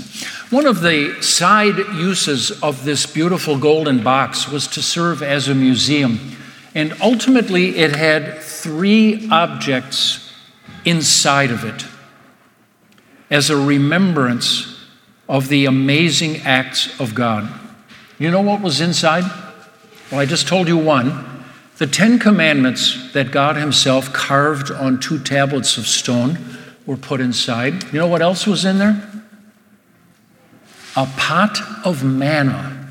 One 0.51 0.66
of 0.66 0.82
the 0.82 1.22
side 1.22 1.77
uses 1.77 2.51
of 2.63 2.86
this 2.86 3.06
beautiful 3.06 3.60
golden 3.60 4.01
box 4.01 4.48
was 4.48 4.66
to 4.68 4.82
serve 4.82 5.22
as 5.22 5.50
a 5.50 5.56
museum. 5.56 6.38
And 6.74 6.96
ultimately, 7.01 7.77
it 7.77 7.96
had 7.96 8.39
three 8.39 9.30
objects 9.30 10.32
inside 10.86 11.51
of 11.51 11.66
it 11.66 11.86
as 13.30 13.50
a 13.50 13.58
remembrance 13.58 14.86
of 15.27 15.50
the 15.50 15.66
amazing 15.66 16.38
acts 16.38 16.98
of 17.00 17.13
God. 17.13 17.51
You 18.18 18.32
know 18.32 18.42
what 18.42 18.62
was 18.62 18.80
inside? 18.80 19.25
Well, 20.10 20.22
I 20.22 20.25
just 20.25 20.48
told 20.48 20.70
you 20.70 20.77
one. 20.77 21.26
The 21.77 21.86
Ten 21.86 22.17
Commandments 22.17 23.12
that 23.13 23.29
God 23.29 23.55
Himself 23.55 24.12
carved 24.12 24.72
on 24.72 25.00
two 25.00 25.19
tablets 25.19 25.77
of 25.77 25.86
stone 25.86 26.39
were 26.88 26.98
put 26.98 27.22
inside. 27.22 27.84
You 27.93 28.00
know 28.00 28.07
what 28.07 28.24
else 28.24 28.48
was 28.48 28.65
in 28.65 28.79
there? 28.79 29.24
A 30.96 31.05
pot 31.17 31.60
of 31.86 32.03
manna. 32.03 32.89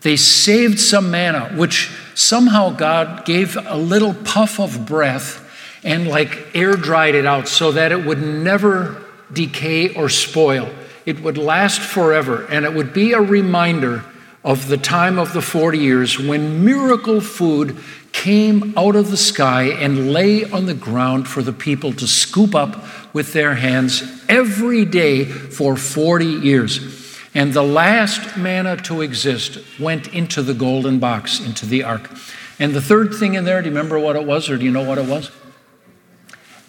They 0.00 0.16
saved 0.16 0.80
some 0.80 1.10
manna, 1.10 1.50
which 1.56 1.90
somehow 2.14 2.70
God 2.70 3.26
gave 3.26 3.58
a 3.66 3.76
little 3.76 4.14
puff 4.14 4.58
of 4.58 4.86
breath 4.86 5.38
and 5.84 6.08
like 6.08 6.54
air 6.54 6.72
dried 6.72 7.14
it 7.14 7.26
out 7.26 7.48
so 7.48 7.72
that 7.72 7.92
it 7.92 8.06
would 8.06 8.22
never 8.22 9.02
decay 9.30 9.94
or 9.94 10.08
spoil. 10.08 10.70
It 11.04 11.20
would 11.20 11.36
last 11.36 11.82
forever, 11.82 12.46
and 12.46 12.64
it 12.64 12.72
would 12.72 12.94
be 12.94 13.12
a 13.12 13.20
reminder 13.20 14.04
of 14.42 14.68
the 14.68 14.78
time 14.78 15.18
of 15.18 15.34
the 15.34 15.42
40 15.42 15.78
years 15.78 16.18
when 16.18 16.64
miracle 16.64 17.20
food 17.20 17.76
came 18.12 18.74
out 18.76 18.94
of 18.94 19.10
the 19.10 19.16
sky 19.16 19.64
and 19.64 20.12
lay 20.12 20.44
on 20.44 20.66
the 20.66 20.74
ground 20.74 21.26
for 21.28 21.42
the 21.42 21.52
people 21.52 21.92
to 21.94 22.06
scoop 22.06 22.54
up 22.54 22.84
with 23.14 23.32
their 23.32 23.54
hands 23.54 24.02
every 24.28 24.84
day 24.84 25.24
for 25.24 25.76
40 25.76 26.24
years. 26.24 27.18
And 27.34 27.52
the 27.52 27.62
last 27.62 28.36
manna 28.36 28.76
to 28.78 29.00
exist 29.00 29.58
went 29.80 30.08
into 30.14 30.42
the 30.42 30.54
golden 30.54 30.98
box, 30.98 31.40
into 31.40 31.64
the 31.66 31.82
ark. 31.82 32.10
And 32.58 32.74
the 32.74 32.82
third 32.82 33.14
thing 33.14 33.34
in 33.34 33.44
there, 33.44 33.60
do 33.62 33.68
you 33.68 33.74
remember 33.74 33.98
what 33.98 34.16
it 34.16 34.24
was, 34.24 34.50
or 34.50 34.58
do 34.58 34.64
you 34.64 34.70
know 34.70 34.84
what 34.84 34.98
it 34.98 35.06
was? 35.06 35.30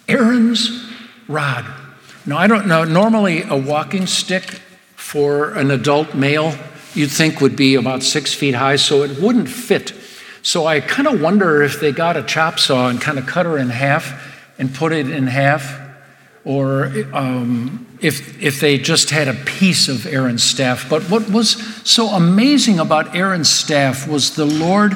Aaron's 0.08 0.90
rod. 1.28 1.66
Now, 2.26 2.38
I 2.38 2.48
don't 2.48 2.68
know, 2.68 2.86
normally 2.86 3.44
a 3.44 3.58
walking 3.58 4.08
stick 4.08 4.62
for 4.96 5.54
an 5.54 5.72
adult 5.72 6.16
male 6.16 6.54
you'd 6.94 7.12
think 7.12 7.42
would 7.42 7.56
be 7.56 7.76
about 7.76 8.04
six 8.04 8.34
feet 8.34 8.56
high, 8.56 8.76
so 8.76 9.04
it 9.04 9.20
wouldn't 9.20 9.50
fit. 9.50 9.94
So 10.44 10.68
I 10.68 10.82
kind 10.82 11.08
of 11.08 11.22
wonder 11.22 11.64
if 11.64 11.80
they 11.80 11.94
got 11.94 12.18
a 12.18 12.22
chop 12.22 12.60
saw 12.60 12.90
and 12.90 13.02
kind 13.02 13.18
of 13.18 13.26
cut 13.26 13.46
her 13.46 13.58
in 13.58 13.70
half 13.70 14.30
and 14.60 14.76
put 14.76 14.92
it 14.92 15.10
in 15.10 15.26
half, 15.26 15.80
or 16.44 16.92
um, 17.14 17.88
if, 18.02 18.42
if 18.44 18.60
they 18.60 18.78
just 18.78 19.10
had 19.10 19.30
a 19.30 19.34
piece 19.34 19.88
of 19.88 20.06
Aaron's 20.06 20.44
staff. 20.44 20.90
But 20.90 21.04
what 21.04 21.30
was 21.30 21.52
so 21.90 22.08
amazing 22.08 22.80
about 22.80 23.16
Aaron's 23.16 23.50
staff 23.50 24.06
was 24.06 24.36
the 24.36 24.46
Lord, 24.46 24.94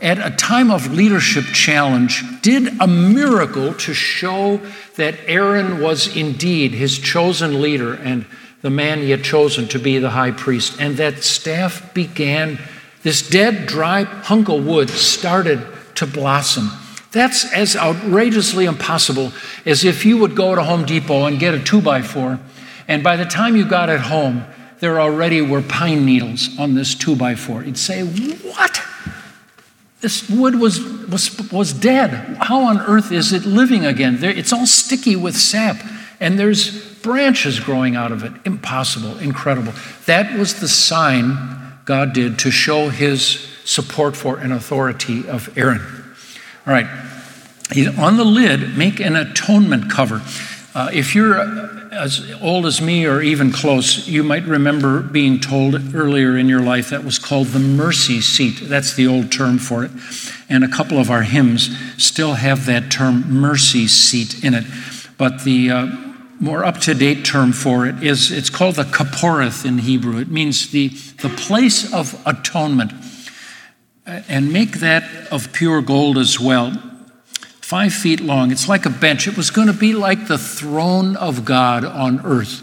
at 0.00 0.18
a 0.18 0.34
time 0.36 0.70
of 0.70 0.92
leadership 0.92 1.44
challenge, 1.44 2.24
did 2.42 2.80
a 2.80 2.88
miracle 2.88 3.74
to 3.74 3.94
show 3.94 4.60
that 4.96 5.14
Aaron 5.26 5.80
was 5.80 6.16
indeed 6.16 6.72
his 6.72 6.98
chosen 6.98 7.62
leader 7.62 7.94
and 7.94 8.26
the 8.62 8.70
man 8.70 8.98
he 8.98 9.10
had 9.10 9.22
chosen 9.22 9.68
to 9.68 9.78
be 9.78 9.98
the 9.98 10.10
high 10.10 10.32
priest. 10.32 10.80
And 10.80 10.96
that 10.96 11.22
staff 11.22 11.94
began, 11.94 12.58
this 13.08 13.26
dead, 13.26 13.64
dry 13.64 14.02
hunk 14.02 14.50
of 14.50 14.66
wood 14.66 14.90
started 14.90 15.66
to 15.94 16.06
blossom. 16.06 16.70
That's 17.10 17.50
as 17.54 17.74
outrageously 17.74 18.66
impossible 18.66 19.32
as 19.64 19.82
if 19.82 20.04
you 20.04 20.18
would 20.18 20.36
go 20.36 20.54
to 20.54 20.62
Home 20.62 20.84
Depot 20.84 21.24
and 21.24 21.38
get 21.38 21.54
a 21.54 21.58
two 21.58 21.80
by 21.80 22.02
four, 22.02 22.38
and 22.86 23.02
by 23.02 23.16
the 23.16 23.24
time 23.24 23.56
you 23.56 23.66
got 23.66 23.88
it 23.88 24.00
home, 24.00 24.44
there 24.80 25.00
already 25.00 25.40
were 25.40 25.62
pine 25.62 26.04
needles 26.04 26.50
on 26.58 26.74
this 26.74 26.94
two 26.94 27.16
by 27.16 27.34
four. 27.34 27.64
You'd 27.64 27.78
say, 27.78 28.02
What? 28.02 28.82
This 30.02 30.28
wood 30.28 30.56
was, 30.56 30.78
was, 31.06 31.50
was 31.50 31.72
dead. 31.72 32.10
How 32.42 32.60
on 32.64 32.78
earth 32.78 33.10
is 33.10 33.32
it 33.32 33.46
living 33.46 33.86
again? 33.86 34.20
There, 34.20 34.30
it's 34.30 34.52
all 34.52 34.66
sticky 34.66 35.16
with 35.16 35.34
sap, 35.34 35.82
and 36.20 36.38
there's 36.38 36.94
branches 36.96 37.58
growing 37.58 37.96
out 37.96 38.12
of 38.12 38.22
it. 38.22 38.32
Impossible, 38.44 39.16
incredible. 39.16 39.72
That 40.04 40.38
was 40.38 40.60
the 40.60 40.68
sign 40.68 41.67
God 41.88 42.12
did 42.12 42.38
to 42.40 42.50
show 42.50 42.90
his 42.90 43.48
support 43.64 44.14
for 44.14 44.36
and 44.36 44.52
authority 44.52 45.26
of 45.26 45.56
Aaron. 45.56 45.80
All 46.66 46.74
right, 46.74 46.86
on 47.98 48.18
the 48.18 48.26
lid, 48.26 48.76
make 48.76 49.00
an 49.00 49.16
atonement 49.16 49.90
cover. 49.90 50.20
Uh, 50.74 50.90
if 50.92 51.14
you're 51.14 51.40
as 51.90 52.30
old 52.42 52.66
as 52.66 52.82
me 52.82 53.06
or 53.06 53.22
even 53.22 53.50
close, 53.50 54.06
you 54.06 54.22
might 54.22 54.44
remember 54.44 55.00
being 55.00 55.40
told 55.40 55.94
earlier 55.94 56.36
in 56.36 56.46
your 56.46 56.60
life 56.60 56.90
that 56.90 57.04
was 57.04 57.18
called 57.18 57.46
the 57.48 57.58
mercy 57.58 58.20
seat. 58.20 58.60
That's 58.68 58.92
the 58.92 59.06
old 59.06 59.32
term 59.32 59.56
for 59.56 59.82
it. 59.82 59.90
And 60.50 60.64
a 60.64 60.68
couple 60.68 60.98
of 60.98 61.10
our 61.10 61.22
hymns 61.22 61.74
still 61.96 62.34
have 62.34 62.66
that 62.66 62.90
term 62.90 63.32
mercy 63.32 63.88
seat 63.88 64.44
in 64.44 64.52
it. 64.52 64.64
But 65.16 65.42
the 65.44 65.70
uh, 65.70 66.07
more 66.40 66.64
up 66.64 66.78
to 66.78 66.94
date 66.94 67.24
term 67.24 67.52
for 67.52 67.86
it 67.86 68.02
is 68.02 68.30
it's 68.30 68.50
called 68.50 68.76
the 68.76 68.84
kaporeth 68.84 69.64
in 69.64 69.78
Hebrew. 69.78 70.18
It 70.18 70.28
means 70.28 70.70
the, 70.70 70.88
the 71.20 71.28
place 71.28 71.92
of 71.92 72.20
atonement. 72.26 72.92
And 74.06 74.52
make 74.52 74.80
that 74.80 75.02
of 75.30 75.52
pure 75.52 75.82
gold 75.82 76.16
as 76.16 76.40
well. 76.40 76.72
Five 77.60 77.92
feet 77.92 78.20
long. 78.20 78.50
It's 78.50 78.66
like 78.66 78.86
a 78.86 78.90
bench. 78.90 79.28
It 79.28 79.36
was 79.36 79.50
going 79.50 79.66
to 79.66 79.74
be 79.74 79.92
like 79.92 80.28
the 80.28 80.38
throne 80.38 81.14
of 81.16 81.44
God 81.44 81.84
on 81.84 82.24
earth. 82.24 82.62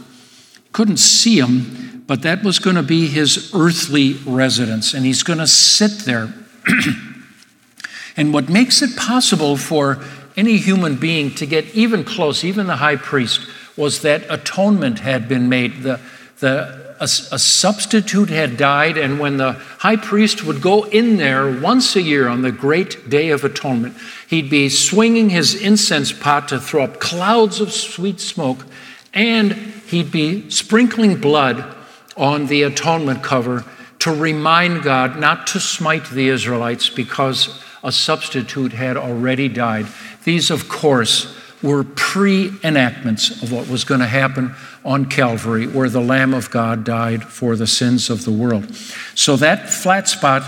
Couldn't 0.71 0.97
see 0.97 1.39
him, 1.39 2.03
but 2.07 2.23
that 2.23 2.43
was 2.43 2.57
going 2.57 2.77
to 2.77 2.83
be 2.83 3.07
his 3.07 3.53
earthly 3.53 4.13
residence. 4.25 4.95
And 4.95 5.05
he's 5.05 5.21
going 5.21 5.37
to 5.37 5.45
sit 5.45 5.99
there. 6.05 6.33
and 8.17 8.33
what 8.33 8.49
makes 8.49 8.81
it 8.81 8.97
possible 8.97 9.55
for 9.55 10.03
any 10.35 10.57
human 10.57 10.95
being 10.95 11.29
to 11.35 11.45
get 11.45 11.75
even 11.75 12.03
close, 12.03 12.43
even 12.43 12.65
the 12.65 12.77
high 12.77 12.95
priest, 12.95 13.47
was 13.77 14.01
that 14.01 14.25
atonement 14.29 14.99
had 14.99 15.27
been 15.27 15.49
made. 15.49 15.83
The, 15.83 15.99
the, 16.39 16.95
a, 16.99 17.03
a, 17.03 17.39
substitute 17.39 18.29
had 18.29 18.55
died, 18.55 18.97
and 18.97 19.19
when 19.19 19.37
the 19.37 19.53
high 19.53 19.97
priest 19.97 20.43
would 20.45 20.61
go 20.61 20.83
in 20.83 21.17
there 21.17 21.59
once 21.59 21.95
a 21.95 22.01
year 22.01 22.27
on 22.27 22.41
the 22.41 22.51
great 22.51 23.09
day 23.09 23.29
of 23.29 23.43
atonement, 23.43 23.97
he'd 24.29 24.49
be 24.49 24.69
swinging 24.69 25.29
his 25.29 25.55
incense 25.55 26.13
pot 26.13 26.47
to 26.49 26.59
throw 26.59 26.83
up 26.83 26.99
clouds 26.99 27.59
of 27.59 27.73
sweet 27.73 28.21
smoke, 28.21 28.65
and 29.13 29.51
he'd 29.87 30.11
be 30.11 30.49
sprinkling 30.49 31.19
blood 31.19 31.75
on 32.15 32.47
the 32.47 32.63
atonement 32.63 33.23
cover 33.23 33.65
to 33.99 34.13
remind 34.13 34.83
God 34.83 35.19
not 35.19 35.47
to 35.47 35.59
smite 35.59 36.09
the 36.09 36.29
Israelites 36.29 36.89
because 36.89 37.61
a 37.83 37.91
substitute 37.91 38.71
had 38.71 38.97
already 38.97 39.49
died. 39.49 39.87
These, 40.23 40.49
of 40.49 40.69
course, 40.69 41.35
were 41.65 41.83
pre 41.83 42.51
enactments 42.63 43.41
of 43.41 43.51
what 43.51 43.67
was 43.67 43.83
going 43.83 43.99
to 43.99 44.07
happen 44.07 44.53
on 44.85 45.07
Calvary, 45.07 45.67
where 45.67 45.89
the 45.89 45.99
Lamb 45.99 46.33
of 46.33 46.51
God 46.51 46.83
died 46.83 47.23
for 47.23 47.55
the 47.55 47.67
sins 47.67 48.09
of 48.09 48.23
the 48.23 48.31
world. 48.31 48.73
So 49.15 49.35
that 49.37 49.69
flat 49.69 50.07
spot 50.07 50.43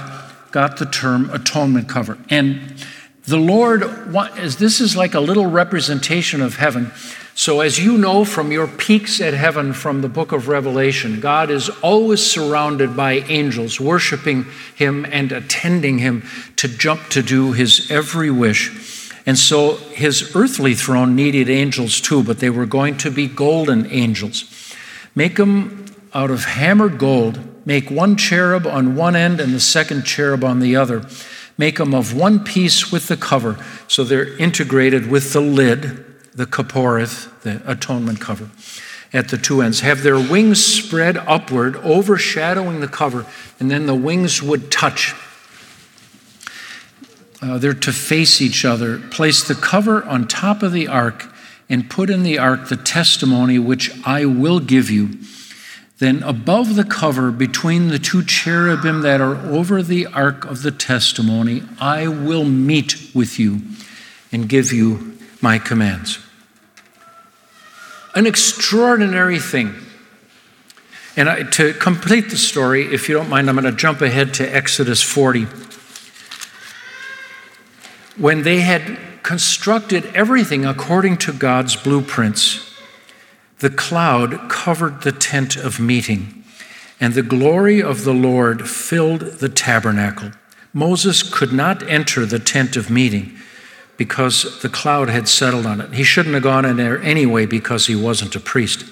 got 0.51 0.77
the 0.77 0.85
term 0.85 1.29
atonement 1.31 1.89
cover. 1.89 2.17
And 2.29 2.85
the 3.25 3.37
Lord, 3.37 3.81
this 3.81 4.79
is 4.79 4.95
like 4.95 5.13
a 5.13 5.19
little 5.19 5.47
representation 5.47 6.41
of 6.41 6.55
heaven. 6.55 6.91
So, 7.35 7.59
as 7.59 7.77
you 7.77 7.99
know 7.99 8.25
from 8.25 8.51
your 8.51 8.67
peeks 8.67 9.21
at 9.21 9.35
heaven 9.35 9.71
from 9.71 10.01
the 10.01 10.09
book 10.09 10.31
of 10.31 10.47
Revelation, 10.47 11.19
God 11.19 11.51
is 11.51 11.69
always 11.83 12.25
surrounded 12.25 12.97
by 12.97 13.13
angels 13.27 13.79
worshiping 13.79 14.47
Him 14.75 15.05
and 15.11 15.31
attending 15.31 15.99
Him 15.99 16.23
to 16.55 16.67
jump 16.67 17.09
to 17.09 17.21
do 17.21 17.51
His 17.51 17.91
every 17.91 18.31
wish. 18.31 18.96
And 19.27 19.37
so 19.37 19.75
his 19.75 20.33
earthly 20.37 20.73
throne 20.73 21.13
needed 21.13 21.49
angels 21.49 21.99
too, 21.99 22.23
but 22.23 22.39
they 22.39 22.49
were 22.49 22.65
going 22.65 22.95
to 22.99 23.11
be 23.11 23.27
golden 23.27 23.85
angels. 23.91 24.73
Make 25.15 25.35
them 25.35 25.85
out 26.13 26.31
of 26.31 26.45
hammered 26.45 26.97
gold. 26.97 27.37
Make 27.65 27.91
one 27.91 28.15
cherub 28.15 28.65
on 28.65 28.95
one 28.95 29.17
end 29.17 29.41
and 29.41 29.53
the 29.53 29.59
second 29.59 30.05
cherub 30.05 30.45
on 30.45 30.61
the 30.61 30.77
other. 30.77 31.05
Make 31.57 31.77
them 31.77 31.93
of 31.93 32.15
one 32.15 32.41
piece 32.43 32.89
with 32.89 33.09
the 33.09 33.17
cover, 33.17 33.63
so 33.89 34.05
they're 34.05 34.37
integrated 34.37 35.09
with 35.11 35.33
the 35.33 35.41
lid, 35.41 36.05
the 36.33 36.45
kaporeth, 36.45 37.41
the 37.41 37.61
atonement 37.69 38.21
cover, 38.21 38.49
at 39.11 39.27
the 39.27 39.37
two 39.37 39.61
ends. 39.61 39.81
Have 39.81 40.03
their 40.03 40.19
wings 40.19 40.63
spread 40.63 41.17
upward, 41.17 41.75
overshadowing 41.77 42.79
the 42.79 42.87
cover, 42.87 43.25
and 43.59 43.69
then 43.69 43.87
the 43.87 43.95
wings 43.95 44.41
would 44.41 44.71
touch 44.71 45.13
uh, 47.41 47.57
they're 47.57 47.73
to 47.73 47.91
face 47.91 48.41
each 48.41 48.65
other. 48.65 48.99
Place 48.99 49.47
the 49.47 49.55
cover 49.55 50.03
on 50.03 50.27
top 50.27 50.63
of 50.63 50.71
the 50.71 50.87
ark 50.87 51.25
and 51.69 51.89
put 51.89 52.09
in 52.09 52.23
the 52.23 52.37
ark 52.37 52.69
the 52.69 52.77
testimony 52.77 53.59
which 53.59 53.91
I 54.05 54.25
will 54.25 54.59
give 54.59 54.89
you. 54.89 55.19
Then, 55.99 56.21
above 56.23 56.75
the 56.75 56.83
cover, 56.83 57.31
between 57.31 57.87
the 57.87 57.97
two 57.97 58.23
cherubim 58.23 59.01
that 59.01 59.19
are 59.19 59.35
over 59.47 59.81
the 59.81 60.05
ark 60.07 60.45
of 60.45 60.61
the 60.61 60.71
testimony, 60.71 61.63
I 61.79 62.07
will 62.07 62.45
meet 62.45 62.95
with 63.15 63.39
you 63.39 63.61
and 64.31 64.47
give 64.47 64.71
you 64.71 65.17
my 65.41 65.57
commands. 65.57 66.19
An 68.13 68.27
extraordinary 68.27 69.39
thing. 69.39 69.73
And 71.15 71.29
I, 71.29 71.43
to 71.43 71.73
complete 71.73 72.29
the 72.29 72.37
story, 72.37 72.93
if 72.93 73.09
you 73.09 73.15
don't 73.15 73.29
mind, 73.29 73.49
I'm 73.49 73.55
going 73.55 73.65
to 73.65 73.71
jump 73.71 74.01
ahead 74.01 74.35
to 74.35 74.55
Exodus 74.55 75.01
40 75.01 75.47
when 78.17 78.43
they 78.43 78.61
had 78.61 78.97
constructed 79.23 80.05
everything 80.15 80.65
according 80.65 81.17
to 81.17 81.33
God's 81.33 81.75
blueprints, 81.75 82.75
the 83.59 83.69
cloud 83.69 84.49
covered 84.49 85.01
the 85.01 85.11
tent 85.11 85.55
of 85.55 85.79
meeting, 85.79 86.43
and 86.99 87.13
the 87.13 87.23
glory 87.23 87.81
of 87.81 88.03
the 88.03 88.13
Lord 88.13 88.69
filled 88.69 89.21
the 89.21 89.49
tabernacle. 89.49 90.31
Moses 90.73 91.23
could 91.23 91.51
not 91.51 91.81
enter 91.89 92.25
the 92.25 92.39
tent 92.39 92.75
of 92.75 92.89
meeting 92.89 93.35
because 93.97 94.61
the 94.61 94.69
cloud 94.69 95.09
had 95.09 95.27
settled 95.27 95.65
on 95.65 95.81
it. 95.81 95.93
He 95.93 96.03
shouldn't 96.03 96.35
have 96.35 96.43
gone 96.43 96.65
in 96.65 96.77
there 96.77 97.01
anyway 97.01 97.45
because 97.45 97.87
he 97.87 97.95
wasn't 97.95 98.35
a 98.35 98.39
priest. 98.39 98.85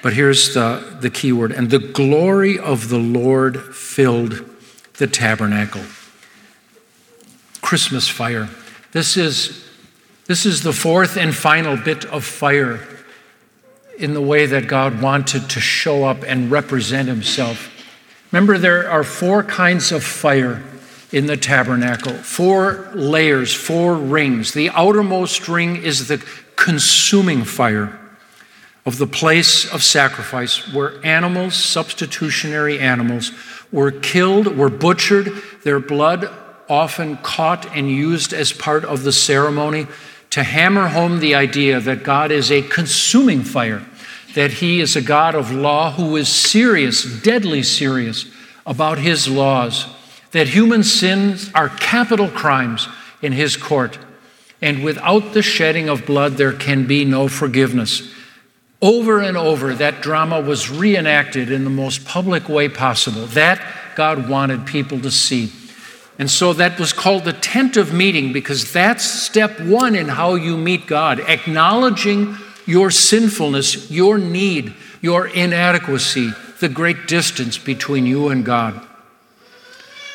But 0.00 0.12
here's 0.12 0.54
the, 0.54 0.96
the 1.00 1.10
key 1.10 1.32
word 1.32 1.50
and 1.50 1.70
the 1.70 1.80
glory 1.80 2.58
of 2.58 2.88
the 2.88 2.98
Lord 2.98 3.74
filled 3.74 4.44
the 4.94 5.08
tabernacle. 5.08 5.82
Christmas 7.68 8.08
fire. 8.08 8.48
This 8.92 9.18
is, 9.18 9.62
this 10.24 10.46
is 10.46 10.62
the 10.62 10.72
fourth 10.72 11.18
and 11.18 11.36
final 11.36 11.76
bit 11.76 12.06
of 12.06 12.24
fire 12.24 12.80
in 13.98 14.14
the 14.14 14.22
way 14.22 14.46
that 14.46 14.66
God 14.66 15.02
wanted 15.02 15.50
to 15.50 15.60
show 15.60 16.04
up 16.04 16.24
and 16.26 16.50
represent 16.50 17.08
himself. 17.08 17.70
Remember, 18.32 18.56
there 18.56 18.90
are 18.90 19.04
four 19.04 19.42
kinds 19.42 19.92
of 19.92 20.02
fire 20.02 20.62
in 21.12 21.26
the 21.26 21.36
tabernacle 21.36 22.14
four 22.14 22.88
layers, 22.94 23.52
four 23.52 23.96
rings. 23.96 24.54
The 24.54 24.70
outermost 24.70 25.46
ring 25.46 25.76
is 25.76 26.08
the 26.08 26.24
consuming 26.56 27.44
fire. 27.44 27.98
of 28.86 28.96
the 28.96 29.06
place 29.06 29.70
of 29.70 29.82
sacrifice 29.82 30.72
where 30.72 31.04
animals, 31.04 31.54
substitutionary 31.54 32.78
animals, 32.78 33.32
were 33.70 33.90
killed, 33.90 34.56
were 34.56 34.70
butchered, 34.70 35.30
their 35.64 35.78
blood 35.78 36.34
often 36.68 37.16
caught 37.18 37.76
and 37.76 37.90
used 37.90 38.32
as 38.32 38.52
part 38.52 38.84
of 38.84 39.02
the 39.02 39.12
ceremony 39.12 39.86
to 40.30 40.42
hammer 40.42 40.88
home 40.88 41.20
the 41.20 41.34
idea 41.34 41.80
that 41.80 42.02
God 42.02 42.30
is 42.30 42.50
a 42.50 42.62
consuming 42.62 43.42
fire, 43.42 43.84
that 44.34 44.52
He 44.52 44.80
is 44.80 44.94
a 44.94 45.02
God 45.02 45.34
of 45.34 45.52
law 45.52 45.92
who 45.92 46.16
is 46.16 46.28
serious, 46.28 47.04
deadly 47.22 47.62
serious 47.62 48.26
about 48.66 48.98
His 48.98 49.28
laws, 49.28 49.86
that 50.32 50.48
human 50.48 50.84
sins 50.84 51.50
are 51.54 51.70
capital 51.70 52.28
crimes 52.28 52.88
in 53.22 53.32
His 53.32 53.56
court, 53.56 53.98
and 54.60 54.84
without 54.84 55.32
the 55.32 55.42
shedding 55.42 55.88
of 55.88 56.04
blood, 56.04 56.32
there 56.32 56.52
can 56.52 56.86
be 56.86 57.04
no 57.04 57.28
forgiveness. 57.28 58.14
Over 58.82 59.20
and 59.20 59.36
over, 59.36 59.74
that 59.74 60.02
drama 60.02 60.40
was 60.40 60.70
reenacted 60.70 61.50
in 61.50 61.64
the 61.64 61.70
most 61.70 62.04
public 62.04 62.48
way 62.48 62.68
possible. 62.68 63.26
That 63.26 63.60
God 63.96 64.28
wanted 64.28 64.66
people 64.66 65.00
to 65.00 65.10
see. 65.10 65.52
And 66.18 66.28
so 66.28 66.52
that 66.54 66.80
was 66.80 66.92
called 66.92 67.24
the 67.24 67.32
tent 67.32 67.76
of 67.76 67.92
meeting 67.92 68.32
because 68.32 68.72
that's 68.72 69.04
step 69.04 69.60
one 69.60 69.94
in 69.94 70.08
how 70.08 70.34
you 70.34 70.56
meet 70.56 70.86
God, 70.86 71.20
acknowledging 71.20 72.36
your 72.66 72.90
sinfulness, 72.90 73.90
your 73.90 74.18
need, 74.18 74.74
your 75.00 75.28
inadequacy, 75.28 76.32
the 76.60 76.68
great 76.68 77.06
distance 77.06 77.56
between 77.56 78.04
you 78.04 78.28
and 78.28 78.44
God. 78.44 78.84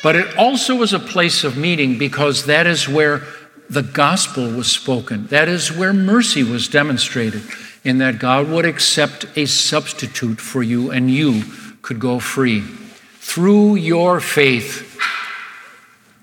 But 0.02 0.16
it 0.16 0.36
also 0.36 0.76
was 0.76 0.92
a 0.92 0.98
place 0.98 1.42
of 1.42 1.56
meeting 1.56 1.96
because 1.96 2.44
that 2.44 2.66
is 2.66 2.86
where 2.86 3.22
the 3.70 3.82
gospel 3.82 4.50
was 4.50 4.70
spoken. 4.70 5.26
That 5.28 5.48
is 5.48 5.72
where 5.72 5.94
mercy 5.94 6.42
was 6.42 6.68
demonstrated, 6.68 7.42
in 7.82 7.96
that 7.98 8.18
God 8.18 8.48
would 8.48 8.66
accept 8.66 9.26
a 9.36 9.46
substitute 9.46 10.40
for 10.40 10.62
you 10.62 10.90
and 10.90 11.10
you 11.10 11.44
could 11.80 11.98
go 11.98 12.18
free. 12.18 12.60
Through 12.60 13.76
your 13.76 14.20
faith, 14.20 14.98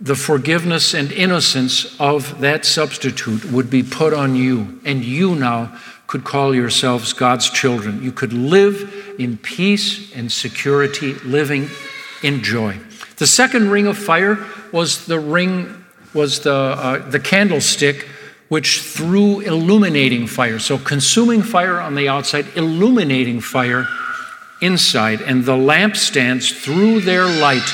the 0.01 0.15
forgiveness 0.15 0.95
and 0.95 1.11
innocence 1.11 1.95
of 1.99 2.41
that 2.41 2.65
substitute 2.65 3.45
would 3.45 3.69
be 3.69 3.83
put 3.83 4.13
on 4.13 4.35
you, 4.35 4.79
and 4.83 5.05
you 5.05 5.35
now 5.35 5.77
could 6.07 6.23
call 6.23 6.55
yourselves 6.55 7.13
God's 7.13 7.49
children. 7.51 8.01
You 8.01 8.11
could 8.11 8.33
live 8.33 9.15
in 9.19 9.37
peace 9.37 10.13
and 10.15 10.31
security, 10.31 11.13
living 11.23 11.69
in 12.23 12.41
joy. 12.43 12.79
The 13.17 13.27
second 13.27 13.69
ring 13.69 13.85
of 13.85 13.95
fire 13.95 14.43
was 14.71 15.05
the 15.05 15.19
ring, 15.19 15.85
was 16.15 16.39
the, 16.39 16.51
uh, 16.51 17.09
the 17.09 17.19
candlestick 17.19 18.07
which 18.49 18.81
threw 18.81 19.39
illuminating 19.41 20.25
fire. 20.25 20.57
So 20.57 20.79
consuming 20.79 21.43
fire 21.43 21.79
on 21.79 21.93
the 21.93 22.09
outside, 22.09 22.47
illuminating 22.55 23.39
fire 23.39 23.87
inside, 24.61 25.21
and 25.21 25.45
the 25.45 25.55
lampstands 25.55 26.51
threw 26.51 26.99
their 26.99 27.25
light 27.25 27.71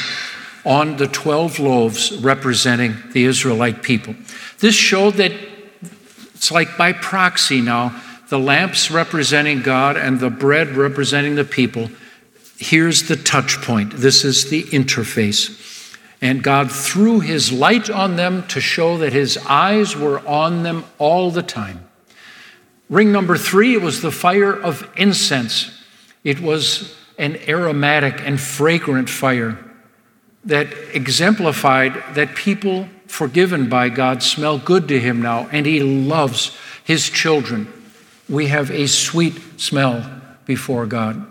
on 0.67 0.97
the 0.97 1.07
12 1.07 1.59
loaves 1.59 2.11
representing 2.17 2.93
the 3.13 3.23
Israelite 3.23 3.81
people. 3.81 4.13
This 4.59 4.75
showed 4.75 5.13
that 5.13 5.31
it's 6.35 6.51
like 6.51 6.77
by 6.77 6.91
proxy 6.91 7.61
now, 7.61 7.99
the 8.27 8.37
lamps 8.37 8.91
representing 8.91 9.61
God 9.61 9.95
and 9.95 10.19
the 10.19 10.29
bread 10.29 10.71
representing 10.71 11.35
the 11.35 11.45
people. 11.45 11.89
Here's 12.57 13.07
the 13.07 13.15
touch 13.15 13.61
point. 13.61 13.93
This 13.93 14.25
is 14.25 14.49
the 14.49 14.63
interface. 14.63 15.95
And 16.21 16.43
God 16.43 16.69
threw 16.69 17.21
his 17.21 17.53
light 17.53 17.89
on 17.89 18.17
them 18.17 18.45
to 18.47 18.59
show 18.59 18.97
that 18.97 19.13
his 19.13 19.37
eyes 19.47 19.95
were 19.95 20.19
on 20.27 20.63
them 20.63 20.83
all 20.97 21.31
the 21.31 21.43
time. 21.43 21.87
Ring 22.89 23.13
number 23.13 23.37
three, 23.37 23.73
it 23.73 23.81
was 23.81 24.01
the 24.01 24.11
fire 24.11 24.51
of 24.53 24.89
incense. 24.97 25.81
It 26.25 26.41
was 26.41 26.93
an 27.17 27.37
aromatic 27.47 28.19
and 28.19 28.39
fragrant 28.39 29.09
fire 29.09 29.63
that 30.47 30.67
exemplified 30.93 31.93
that 32.15 32.35
people 32.35 32.87
forgiven 33.07 33.69
by 33.69 33.89
God 33.89 34.23
smell 34.23 34.57
good 34.57 34.87
to 34.87 34.99
him 34.99 35.21
now, 35.21 35.47
and 35.51 35.65
he 35.65 35.81
loves 35.81 36.57
his 36.83 37.09
children. 37.09 37.71
We 38.29 38.47
have 38.47 38.71
a 38.71 38.87
sweet 38.87 39.39
smell 39.57 40.21
before 40.45 40.85
God. 40.85 41.25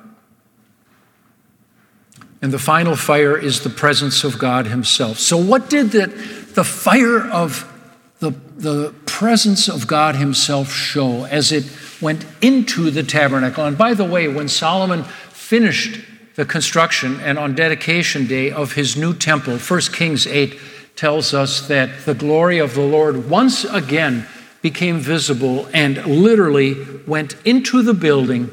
And 2.43 2.53
the 2.53 2.59
final 2.59 2.95
fire 2.95 3.37
is 3.37 3.63
the 3.63 3.71
presence 3.71 4.23
of 4.23 4.39
God 4.39 4.67
himself. 4.67 5.19
So, 5.19 5.39
what 5.39 5.71
did 5.71 5.91
the, 5.91 6.07
the 6.55 6.65
fire 6.65 7.21
of 7.21 7.73
the, 8.19 8.33
the 8.57 8.95
presence 9.07 9.69
of 9.69 9.87
God 9.87 10.17
himself 10.17 10.71
show 10.71 11.25
as 11.25 11.51
it 11.51 11.65
went 12.03 12.27
into 12.43 12.91
the 12.91 13.03
tabernacle? 13.03 13.65
And 13.65 13.79
by 13.79 13.95
the 13.95 14.05
way, 14.05 14.29
when 14.29 14.49
Solomon 14.49 15.05
finished 15.31 16.05
the 16.37 16.45
construction 16.45 17.19
and 17.21 17.39
on 17.39 17.55
dedication 17.55 18.27
day 18.27 18.51
of 18.51 18.75
his 18.75 18.97
new 18.97 19.15
temple. 19.15 19.59
1 19.59 19.81
Kings 19.93 20.27
8 20.27 20.59
tells 20.95 21.35
us 21.35 21.67
that 21.69 22.05
the 22.05 22.15
glory 22.15 22.59
of 22.59 22.75
the 22.75 22.83
Lord 22.83 23.29
once 23.29 23.65
again 23.65 24.27
became 24.63 24.99
visible 24.99 25.69
and 25.73 26.05
literally 26.07 26.77
went 27.07 27.37
into 27.45 27.83
the 27.83 27.95
building 27.95 28.51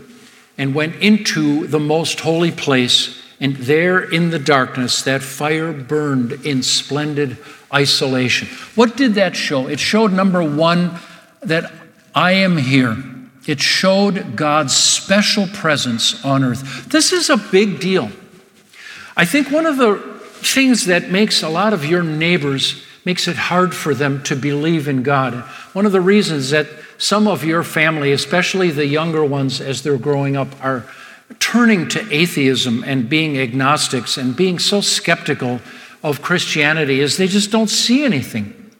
and 0.57 0.73
went 0.73 0.95
into 0.95 1.67
the 1.67 1.79
most 1.79 2.21
holy 2.21 2.51
place. 2.51 3.21
And 3.39 3.55
there 3.57 3.99
in 3.99 4.29
the 4.29 4.39
darkness, 4.39 5.01
that 5.03 5.21
fire 5.21 5.73
burned 5.73 6.33
in 6.45 6.63
splendid 6.63 7.37
isolation. 7.73 8.47
What 8.75 8.95
did 8.95 9.15
that 9.15 9.35
show? 9.35 9.67
It 9.67 9.79
showed, 9.79 10.13
number 10.13 10.43
one, 10.43 10.99
that 11.41 11.71
I 12.15 12.33
am 12.33 12.57
here. 12.57 13.12
It 13.45 13.59
showed 13.59 14.35
God's 14.35 14.75
special 14.75 15.47
presence 15.47 16.23
on 16.23 16.43
earth. 16.43 16.85
This 16.85 17.11
is 17.11 17.29
a 17.29 17.37
big 17.37 17.79
deal. 17.79 18.09
I 19.15 19.25
think 19.25 19.51
one 19.51 19.65
of 19.65 19.77
the 19.77 19.97
things 20.43 20.85
that 20.85 21.09
makes 21.09 21.43
a 21.43 21.49
lot 21.49 21.73
of 21.73 21.85
your 21.85 22.03
neighbors 22.03 22.83
makes 23.05 23.27
it 23.27 23.35
hard 23.35 23.75
for 23.75 23.93
them 23.93 24.23
to 24.23 24.35
believe 24.35 24.87
in 24.87 25.03
God. 25.03 25.33
One 25.73 25.85
of 25.85 25.91
the 25.91 26.01
reasons 26.01 26.51
that 26.51 26.67
some 26.97 27.27
of 27.27 27.43
your 27.43 27.63
family, 27.63 28.13
especially 28.13 28.71
the 28.71 28.85
younger 28.85 29.25
ones 29.25 29.59
as 29.59 29.83
they're 29.83 29.97
growing 29.97 30.37
up, 30.37 30.47
are 30.63 30.85
turning 31.39 31.87
to 31.89 32.13
atheism 32.13 32.83
and 32.85 33.09
being 33.09 33.37
agnostics 33.37 34.17
and 34.17 34.35
being 34.35 34.57
so 34.59 34.79
skeptical 34.79 35.59
of 36.01 36.21
Christianity 36.21 36.99
is 36.99 37.17
they 37.17 37.27
just 37.27 37.51
don't 37.51 37.69
see 37.69 38.03
anything. 38.03 38.71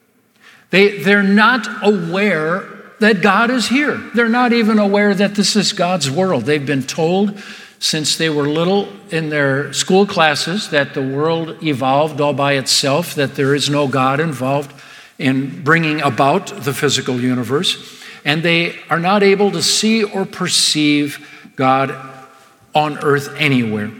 They, 0.70 1.00
they're 1.00 1.24
not 1.24 1.68
aware 1.84 2.73
that 3.04 3.22
God 3.22 3.52
is 3.52 3.68
here. 3.68 3.98
They're 4.16 4.30
not 4.30 4.54
even 4.54 4.80
aware 4.80 5.14
that 5.14 5.36
this 5.36 5.58
is 5.58 5.74
God's 5.74 6.10
world. 6.10 6.46
They've 6.46 6.66
been 6.66 6.84
told 6.84 7.38
since 7.78 8.16
they 8.16 8.30
were 8.30 8.48
little 8.48 8.88
in 9.10 9.28
their 9.28 9.74
school 9.74 10.06
classes 10.06 10.70
that 10.70 10.94
the 10.94 11.02
world 11.02 11.62
evolved 11.62 12.22
all 12.22 12.32
by 12.32 12.54
itself, 12.54 13.16
that 13.16 13.36
there 13.36 13.54
is 13.54 13.70
no 13.70 13.90
God 13.90 14.22
involved 14.22 14.74
in 15.20 15.64
bringing 15.64 16.02
about 16.02 16.48
the 16.64 16.74
physical 16.74 17.20
universe. 17.20 18.02
And 18.24 18.42
they 18.42 18.80
are 18.90 19.02
not 19.02 19.22
able 19.22 19.52
to 19.52 19.62
see 19.62 20.06
or 20.06 20.26
perceive 20.26 21.30
God 21.58 21.94
on 22.74 22.98
earth 23.00 23.36
anywhere. 23.38 23.92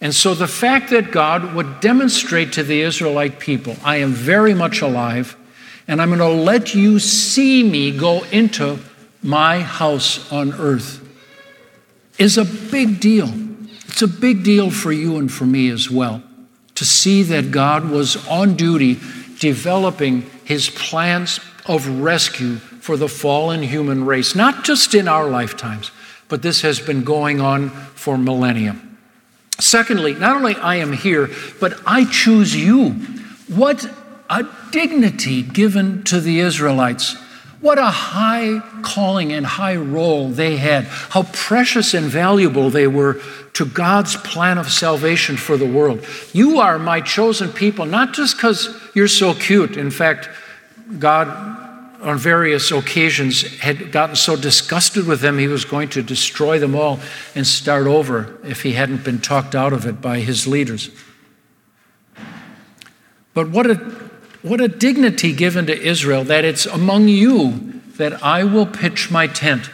And 0.00 0.14
so 0.14 0.32
the 0.32 0.48
fact 0.48 0.88
that 0.92 1.12
God 1.12 1.54
would 1.54 1.80
demonstrate 1.80 2.54
to 2.54 2.62
the 2.62 2.80
Israelite 2.80 3.38
people, 3.38 3.76
I 3.84 3.96
am 3.96 4.12
very 4.12 4.54
much 4.54 4.80
alive, 4.80 5.36
and 5.90 6.00
I'm 6.00 6.16
going 6.16 6.20
to 6.20 6.28
let 6.28 6.72
you 6.72 7.00
see 7.00 7.64
me 7.64 7.90
go 7.90 8.22
into 8.26 8.78
my 9.24 9.58
house 9.60 10.30
on 10.30 10.52
earth 10.52 11.04
is 12.16 12.38
a 12.38 12.44
big 12.44 13.00
deal. 13.00 13.28
It's 13.88 14.00
a 14.00 14.06
big 14.06 14.44
deal 14.44 14.70
for 14.70 14.92
you 14.92 15.16
and 15.16 15.30
for 15.30 15.46
me 15.46 15.68
as 15.68 15.90
well 15.90 16.22
to 16.76 16.84
see 16.84 17.24
that 17.24 17.50
God 17.50 17.90
was 17.90 18.16
on 18.28 18.54
duty 18.54 19.00
developing 19.40 20.30
his 20.44 20.70
plans 20.70 21.40
of 21.66 22.00
rescue 22.00 22.56
for 22.58 22.96
the 22.96 23.08
fallen 23.08 23.60
human 23.60 24.06
race, 24.06 24.36
not 24.36 24.62
just 24.62 24.94
in 24.94 25.08
our 25.08 25.28
lifetimes, 25.28 25.90
but 26.28 26.40
this 26.40 26.62
has 26.62 26.78
been 26.78 27.02
going 27.02 27.40
on 27.40 27.68
for 27.68 28.16
millennia. 28.16 28.76
Secondly, 29.58 30.14
not 30.14 30.36
only 30.36 30.54
I 30.54 30.76
am 30.76 30.92
here, 30.92 31.30
but 31.58 31.80
I 31.84 32.04
choose 32.04 32.54
you. 32.54 32.90
What 33.48 33.84
a 34.30 34.48
dignity 34.70 35.42
given 35.42 36.04
to 36.04 36.20
the 36.20 36.38
Israelites. 36.38 37.16
What 37.60 37.78
a 37.78 37.86
high 37.86 38.62
calling 38.82 39.32
and 39.32 39.44
high 39.44 39.76
role 39.76 40.28
they 40.30 40.56
had. 40.56 40.84
How 40.84 41.24
precious 41.24 41.92
and 41.92 42.06
valuable 42.06 42.70
they 42.70 42.86
were 42.86 43.20
to 43.54 43.66
God's 43.66 44.16
plan 44.16 44.56
of 44.56 44.70
salvation 44.70 45.36
for 45.36 45.58
the 45.58 45.66
world. 45.66 46.06
You 46.32 46.60
are 46.60 46.78
my 46.78 47.02
chosen 47.02 47.52
people, 47.52 47.84
not 47.84 48.14
just 48.14 48.36
because 48.36 48.74
you're 48.94 49.08
so 49.08 49.34
cute. 49.34 49.76
In 49.76 49.90
fact, 49.90 50.30
God, 50.98 51.28
on 52.00 52.16
various 52.16 52.70
occasions, 52.70 53.42
had 53.58 53.92
gotten 53.92 54.16
so 54.16 54.36
disgusted 54.36 55.06
with 55.06 55.20
them, 55.20 55.36
he 55.36 55.48
was 55.48 55.66
going 55.66 55.90
to 55.90 56.02
destroy 56.02 56.58
them 56.58 56.74
all 56.74 57.00
and 57.34 57.46
start 57.46 57.86
over 57.86 58.38
if 58.44 58.62
he 58.62 58.72
hadn't 58.72 59.04
been 59.04 59.18
talked 59.18 59.54
out 59.54 59.74
of 59.74 59.84
it 59.86 60.00
by 60.00 60.20
his 60.20 60.46
leaders. 60.46 60.88
But 63.34 63.50
what 63.50 63.70
a 63.70 64.09
what 64.42 64.60
a 64.60 64.68
dignity 64.68 65.32
given 65.32 65.66
to 65.66 65.78
Israel 65.78 66.24
that 66.24 66.44
it's 66.44 66.66
among 66.66 67.08
you 67.08 67.80
that 67.96 68.22
I 68.22 68.44
will 68.44 68.66
pitch 68.66 69.10
my 69.10 69.26
tent. 69.26 69.70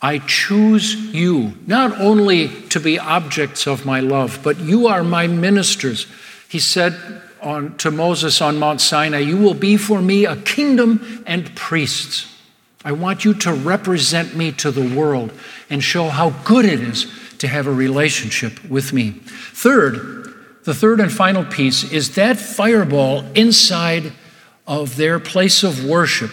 I 0.00 0.18
choose 0.18 0.94
you, 0.94 1.54
not 1.66 2.00
only 2.00 2.48
to 2.70 2.80
be 2.80 2.98
objects 2.98 3.66
of 3.66 3.86
my 3.86 4.00
love, 4.00 4.40
but 4.42 4.58
you 4.58 4.88
are 4.88 5.04
my 5.04 5.26
ministers. 5.26 6.06
He 6.48 6.58
said 6.58 7.22
on, 7.40 7.76
to 7.78 7.90
Moses 7.90 8.40
on 8.40 8.58
Mount 8.58 8.80
Sinai, 8.80 9.18
You 9.18 9.36
will 9.36 9.54
be 9.54 9.76
for 9.76 10.00
me 10.00 10.24
a 10.24 10.36
kingdom 10.36 11.22
and 11.26 11.54
priests. 11.54 12.28
I 12.84 12.92
want 12.92 13.24
you 13.24 13.34
to 13.34 13.52
represent 13.52 14.34
me 14.34 14.50
to 14.52 14.70
the 14.70 14.96
world 14.96 15.32
and 15.70 15.84
show 15.84 16.08
how 16.08 16.30
good 16.44 16.64
it 16.64 16.80
is 16.80 17.06
to 17.38 17.48
have 17.48 17.66
a 17.66 17.72
relationship 17.72 18.64
with 18.68 18.92
me. 18.92 19.10
Third, 19.10 20.21
the 20.64 20.74
third 20.74 21.00
and 21.00 21.12
final 21.12 21.44
piece 21.44 21.90
is 21.92 22.14
that 22.14 22.38
fireball 22.38 23.24
inside 23.34 24.12
of 24.66 24.96
their 24.96 25.18
place 25.18 25.62
of 25.62 25.84
worship 25.84 26.30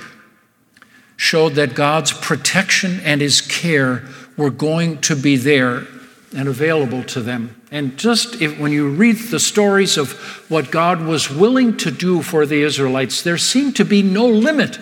showed 1.17 1.55
that 1.55 1.75
God's 1.75 2.13
protection 2.13 2.99
and 3.03 3.21
his 3.21 3.41
care 3.41 4.03
were 4.37 4.51
going 4.51 5.01
to 5.01 5.15
be 5.15 5.35
there 5.35 5.85
and 6.35 6.47
available 6.47 7.03
to 7.03 7.21
them. 7.21 7.59
And 7.71 7.97
just 7.97 8.41
if, 8.41 8.57
when 8.59 8.71
you 8.71 8.89
read 8.89 9.17
the 9.17 9.39
stories 9.39 9.97
of 9.97 10.11
what 10.49 10.71
God 10.71 11.01
was 11.01 11.29
willing 11.29 11.75
to 11.77 11.91
do 11.91 12.21
for 12.21 12.45
the 12.45 12.61
Israelites, 12.61 13.21
there 13.23 13.37
seemed 13.37 13.75
to 13.77 13.85
be 13.85 14.01
no 14.01 14.27
limit 14.27 14.79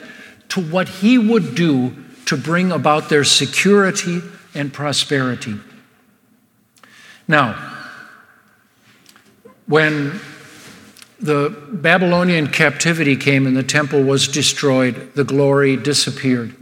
to 0.49 0.61
what 0.61 0.87
he 0.87 1.17
would 1.17 1.55
do 1.55 1.95
to 2.25 2.37
bring 2.37 2.71
about 2.71 3.09
their 3.09 3.23
security 3.23 4.21
and 4.53 4.71
prosperity. 4.71 5.55
Now, 7.27 7.76
when 9.67 10.19
the 11.19 11.55
Babylonian 11.71 12.47
captivity 12.47 13.15
came 13.15 13.47
and 13.47 13.55
the 13.55 13.63
temple 13.63 14.03
was 14.03 14.27
destroyed, 14.27 15.13
the 15.15 15.23
glory 15.23 15.75
disappeared. 15.75 16.55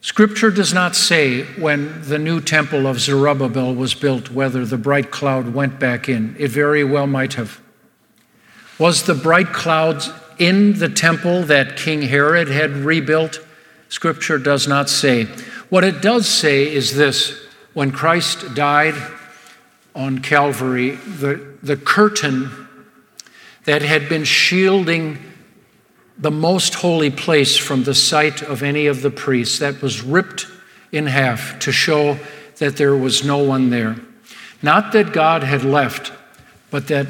Scripture 0.00 0.50
does 0.50 0.72
not 0.72 0.94
say 0.94 1.42
when 1.60 2.02
the 2.08 2.18
new 2.18 2.40
temple 2.40 2.86
of 2.86 3.00
Zerubbabel 3.00 3.74
was 3.74 3.94
built 3.94 4.30
whether 4.30 4.64
the 4.64 4.78
bright 4.78 5.10
cloud 5.10 5.52
went 5.52 5.80
back 5.80 6.08
in. 6.08 6.36
It 6.38 6.50
very 6.50 6.84
well 6.84 7.06
might 7.06 7.34
have. 7.34 7.60
Was 8.78 9.02
the 9.02 9.14
bright 9.14 9.52
cloud 9.52 10.02
in 10.38 10.78
the 10.78 10.88
temple 10.88 11.42
that 11.44 11.76
King 11.76 12.02
Herod 12.02 12.48
had 12.48 12.70
rebuilt? 12.70 13.40
Scripture 13.88 14.38
does 14.38 14.68
not 14.68 14.88
say. 14.88 15.24
What 15.68 15.82
it 15.82 16.00
does 16.00 16.28
say 16.28 16.72
is 16.72 16.94
this 16.94 17.36
when 17.74 17.90
Christ 17.90 18.54
died 18.54 18.94
on 19.94 20.20
Calvary, 20.20 20.92
the, 20.92 21.47
the 21.62 21.76
curtain 21.76 22.68
that 23.64 23.82
had 23.82 24.08
been 24.08 24.24
shielding 24.24 25.18
the 26.16 26.30
most 26.30 26.74
holy 26.74 27.10
place 27.10 27.56
from 27.56 27.84
the 27.84 27.94
sight 27.94 28.42
of 28.42 28.62
any 28.62 28.86
of 28.86 29.02
the 29.02 29.10
priests. 29.10 29.58
That 29.58 29.80
was 29.82 30.02
ripped 30.02 30.46
in 30.90 31.06
half 31.06 31.58
to 31.60 31.72
show 31.72 32.18
that 32.56 32.76
there 32.76 32.96
was 32.96 33.24
no 33.24 33.38
one 33.38 33.70
there. 33.70 33.96
Not 34.62 34.92
that 34.92 35.12
God 35.12 35.44
had 35.44 35.62
left, 35.62 36.12
but 36.70 36.88
that 36.88 37.06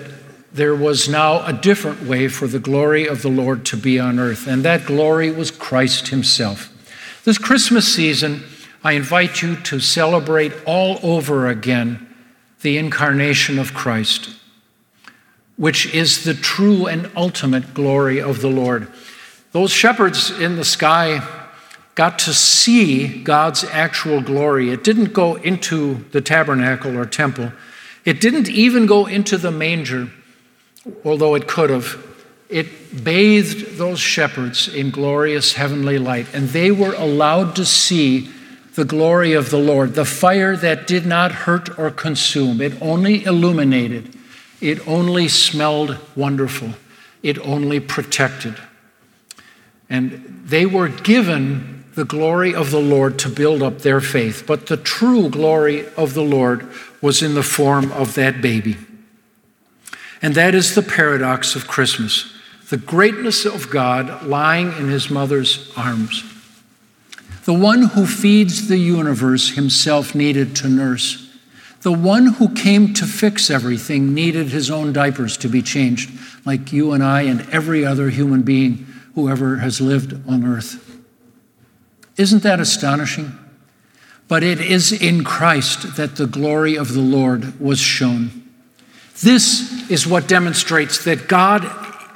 there 0.52 0.74
was 0.74 1.08
now 1.08 1.44
a 1.46 1.52
different 1.52 2.02
way 2.02 2.28
for 2.28 2.46
the 2.46 2.58
glory 2.58 3.06
of 3.06 3.22
the 3.22 3.28
Lord 3.28 3.64
to 3.66 3.76
be 3.76 3.98
on 3.98 4.18
earth, 4.18 4.46
and 4.46 4.64
that 4.64 4.86
glory 4.86 5.30
was 5.30 5.50
Christ 5.50 6.08
Himself. 6.08 6.72
This 7.24 7.38
Christmas 7.38 7.92
season, 7.94 8.42
I 8.82 8.92
invite 8.92 9.42
you 9.42 9.56
to 9.56 9.80
celebrate 9.80 10.52
all 10.66 10.98
over 11.02 11.48
again 11.48 12.07
the 12.62 12.78
incarnation 12.78 13.58
of 13.58 13.74
Christ 13.74 14.38
which 15.58 15.92
is 15.92 16.24
the 16.24 16.34
true 16.34 16.86
and 16.86 17.10
ultimate 17.16 17.74
glory 17.74 18.22
of 18.22 18.40
the 18.40 18.48
Lord. 18.48 18.88
Those 19.52 19.72
shepherds 19.72 20.30
in 20.30 20.56
the 20.56 20.64
sky 20.64 21.20
got 21.96 22.18
to 22.20 22.32
see 22.32 23.22
God's 23.22 23.64
actual 23.64 24.20
glory. 24.20 24.70
It 24.70 24.84
didn't 24.84 25.12
go 25.12 25.34
into 25.34 26.04
the 26.12 26.20
tabernacle 26.20 26.96
or 26.96 27.04
temple, 27.04 27.52
it 28.04 28.20
didn't 28.20 28.48
even 28.48 28.86
go 28.86 29.06
into 29.06 29.36
the 29.36 29.50
manger, 29.50 30.08
although 31.04 31.34
it 31.34 31.46
could 31.46 31.68
have. 31.68 32.04
It 32.48 33.04
bathed 33.04 33.76
those 33.76 34.00
shepherds 34.00 34.68
in 34.68 34.90
glorious 34.90 35.52
heavenly 35.52 35.98
light, 35.98 36.26
and 36.32 36.48
they 36.48 36.70
were 36.70 36.94
allowed 36.94 37.54
to 37.56 37.66
see 37.66 38.30
the 38.78 38.84
glory 38.84 39.32
of 39.32 39.50
the 39.50 39.58
Lord, 39.58 39.94
the 39.94 40.04
fire 40.04 40.56
that 40.56 40.86
did 40.86 41.04
not 41.04 41.32
hurt 41.32 41.76
or 41.80 41.90
consume, 41.90 42.60
it 42.60 42.80
only 42.80 43.24
illuminated. 43.24 44.16
It 44.60 44.86
only 44.86 45.26
smelled 45.26 45.98
wonderful. 46.14 46.74
It 47.20 47.40
only 47.40 47.80
protected. 47.80 48.54
And 49.90 50.44
they 50.44 50.64
were 50.64 50.86
given 50.86 51.86
the 51.96 52.04
glory 52.04 52.54
of 52.54 52.70
the 52.70 52.80
Lord 52.80 53.18
to 53.18 53.28
build 53.28 53.64
up 53.64 53.80
their 53.80 54.00
faith. 54.00 54.44
But 54.46 54.66
the 54.66 54.76
true 54.76 55.28
glory 55.28 55.88
of 55.96 56.14
the 56.14 56.22
Lord 56.22 56.68
was 57.02 57.20
in 57.20 57.34
the 57.34 57.42
form 57.42 57.90
of 57.90 58.14
that 58.14 58.40
baby. 58.40 58.76
And 60.22 60.36
that 60.36 60.54
is 60.54 60.76
the 60.76 60.82
paradox 60.82 61.56
of 61.56 61.66
Christmas 61.66 62.32
the 62.68 62.76
greatness 62.76 63.46
of 63.46 63.70
God 63.70 64.26
lying 64.26 64.68
in 64.74 64.88
his 64.88 65.10
mother's 65.10 65.72
arms. 65.74 66.22
The 67.48 67.54
one 67.54 67.84
who 67.84 68.06
feeds 68.06 68.68
the 68.68 68.76
universe 68.76 69.52
himself 69.52 70.14
needed 70.14 70.54
to 70.56 70.68
nurse. 70.68 71.34
The 71.80 71.90
one 71.90 72.34
who 72.34 72.52
came 72.54 72.92
to 72.92 73.06
fix 73.06 73.48
everything 73.48 74.12
needed 74.12 74.48
his 74.48 74.70
own 74.70 74.92
diapers 74.92 75.38
to 75.38 75.48
be 75.48 75.62
changed, 75.62 76.10
like 76.44 76.74
you 76.74 76.92
and 76.92 77.02
I 77.02 77.22
and 77.22 77.48
every 77.48 77.86
other 77.86 78.10
human 78.10 78.42
being 78.42 78.86
who 79.14 79.30
ever 79.30 79.56
has 79.56 79.80
lived 79.80 80.12
on 80.28 80.44
earth. 80.44 81.00
Isn't 82.18 82.42
that 82.42 82.60
astonishing? 82.60 83.32
But 84.28 84.42
it 84.42 84.60
is 84.60 84.92
in 84.92 85.24
Christ 85.24 85.96
that 85.96 86.16
the 86.16 86.26
glory 86.26 86.76
of 86.76 86.92
the 86.92 87.00
Lord 87.00 87.58
was 87.58 87.78
shown. 87.78 88.46
This 89.22 89.90
is 89.90 90.06
what 90.06 90.28
demonstrates 90.28 91.02
that 91.04 91.28
God 91.28 91.62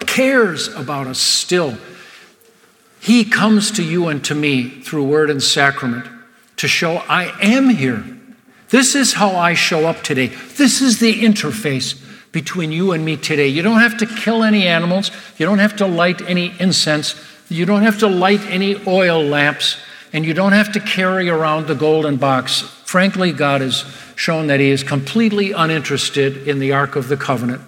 cares 0.01 0.68
about 0.75 1.07
us 1.07 1.21
still. 1.21 1.79
He 3.03 3.25
comes 3.25 3.73
to 3.73 3.83
you 3.83 4.07
and 4.07 4.25
to 4.27 4.35
me 4.35 4.69
through 4.69 5.03
word 5.09 5.29
and 5.29 5.43
sacrament 5.43 6.07
to 6.59 6.69
show 6.69 6.99
I 7.09 7.37
am 7.43 7.69
here. 7.69 8.05
This 8.69 8.95
is 8.95 9.15
how 9.15 9.31
I 9.31 9.55
show 9.55 9.88
up 9.88 10.03
today. 10.03 10.29
This 10.29 10.81
is 10.81 11.01
the 11.01 11.12
interface 11.12 12.01
between 12.31 12.71
you 12.71 12.93
and 12.93 13.05
me 13.05 13.17
today. 13.17 13.49
You 13.49 13.61
don't 13.62 13.81
have 13.81 13.99
to 13.99 14.07
kill 14.07 14.45
any 14.45 14.69
animals. 14.69 15.11
You 15.37 15.47
don't 15.47 15.59
have 15.59 15.75
to 15.79 15.87
light 15.87 16.23
any 16.23 16.55
incense. 16.61 17.17
You 17.49 17.67
don't 17.67 17.83
have 17.83 17.99
to 17.99 18.07
light 18.07 18.43
any 18.43 18.81
oil 18.87 19.21
lamps. 19.21 19.79
And 20.12 20.25
you 20.25 20.33
don't 20.33 20.53
have 20.53 20.71
to 20.75 20.79
carry 20.79 21.29
around 21.29 21.67
the 21.67 21.75
golden 21.75 22.19
box. 22.19 22.61
Frankly, 22.85 23.33
God 23.33 23.62
has 23.62 23.85
shown 24.15 24.47
that 24.47 24.61
He 24.61 24.71
is 24.71 24.85
completely 24.85 25.51
uninterested 25.51 26.47
in 26.47 26.61
the 26.61 26.71
Ark 26.71 26.95
of 26.95 27.09
the 27.09 27.17
Covenant. 27.17 27.62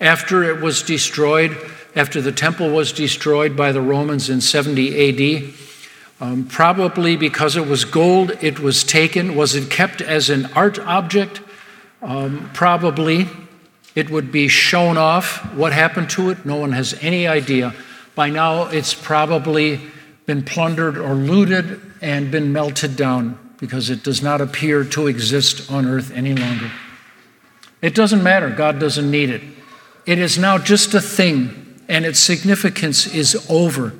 After 0.00 0.44
it 0.44 0.62
was 0.62 0.82
destroyed, 0.82 1.58
after 1.96 2.20
the 2.20 2.30
temple 2.30 2.70
was 2.70 2.92
destroyed 2.92 3.56
by 3.56 3.72
the 3.72 3.80
Romans 3.80 4.30
in 4.30 4.40
70 4.40 5.48
AD, 5.48 5.54
um, 6.20 6.46
probably 6.46 7.16
because 7.16 7.56
it 7.56 7.66
was 7.66 7.84
gold, 7.84 8.32
it 8.40 8.60
was 8.60 8.84
taken. 8.84 9.34
Was 9.34 9.54
it 9.54 9.70
kept 9.70 10.00
as 10.00 10.30
an 10.30 10.46
art 10.54 10.78
object? 10.78 11.40
Um, 12.02 12.50
probably. 12.54 13.26
It 13.94 14.10
would 14.10 14.30
be 14.30 14.46
shown 14.46 14.98
off. 14.98 15.54
What 15.54 15.72
happened 15.72 16.10
to 16.10 16.30
it? 16.30 16.44
No 16.44 16.56
one 16.56 16.72
has 16.72 16.94
any 17.00 17.26
idea. 17.26 17.74
By 18.14 18.30
now, 18.30 18.66
it's 18.66 18.94
probably 18.94 19.80
been 20.26 20.42
plundered 20.42 20.98
or 20.98 21.14
looted 21.14 21.80
and 22.02 22.30
been 22.30 22.52
melted 22.52 22.96
down 22.96 23.38
because 23.58 23.88
it 23.88 24.02
does 24.02 24.22
not 24.22 24.40
appear 24.40 24.84
to 24.84 25.06
exist 25.06 25.70
on 25.70 25.86
earth 25.86 26.10
any 26.12 26.34
longer. 26.34 26.70
It 27.80 27.94
doesn't 27.94 28.22
matter. 28.22 28.50
God 28.50 28.78
doesn't 28.78 29.10
need 29.10 29.30
it. 29.30 29.42
It 30.04 30.18
is 30.18 30.38
now 30.38 30.58
just 30.58 30.94
a 30.94 31.00
thing, 31.00 31.65
and 31.88 32.04
its 32.04 32.18
significance 32.18 33.06
is 33.06 33.46
over 33.48 33.92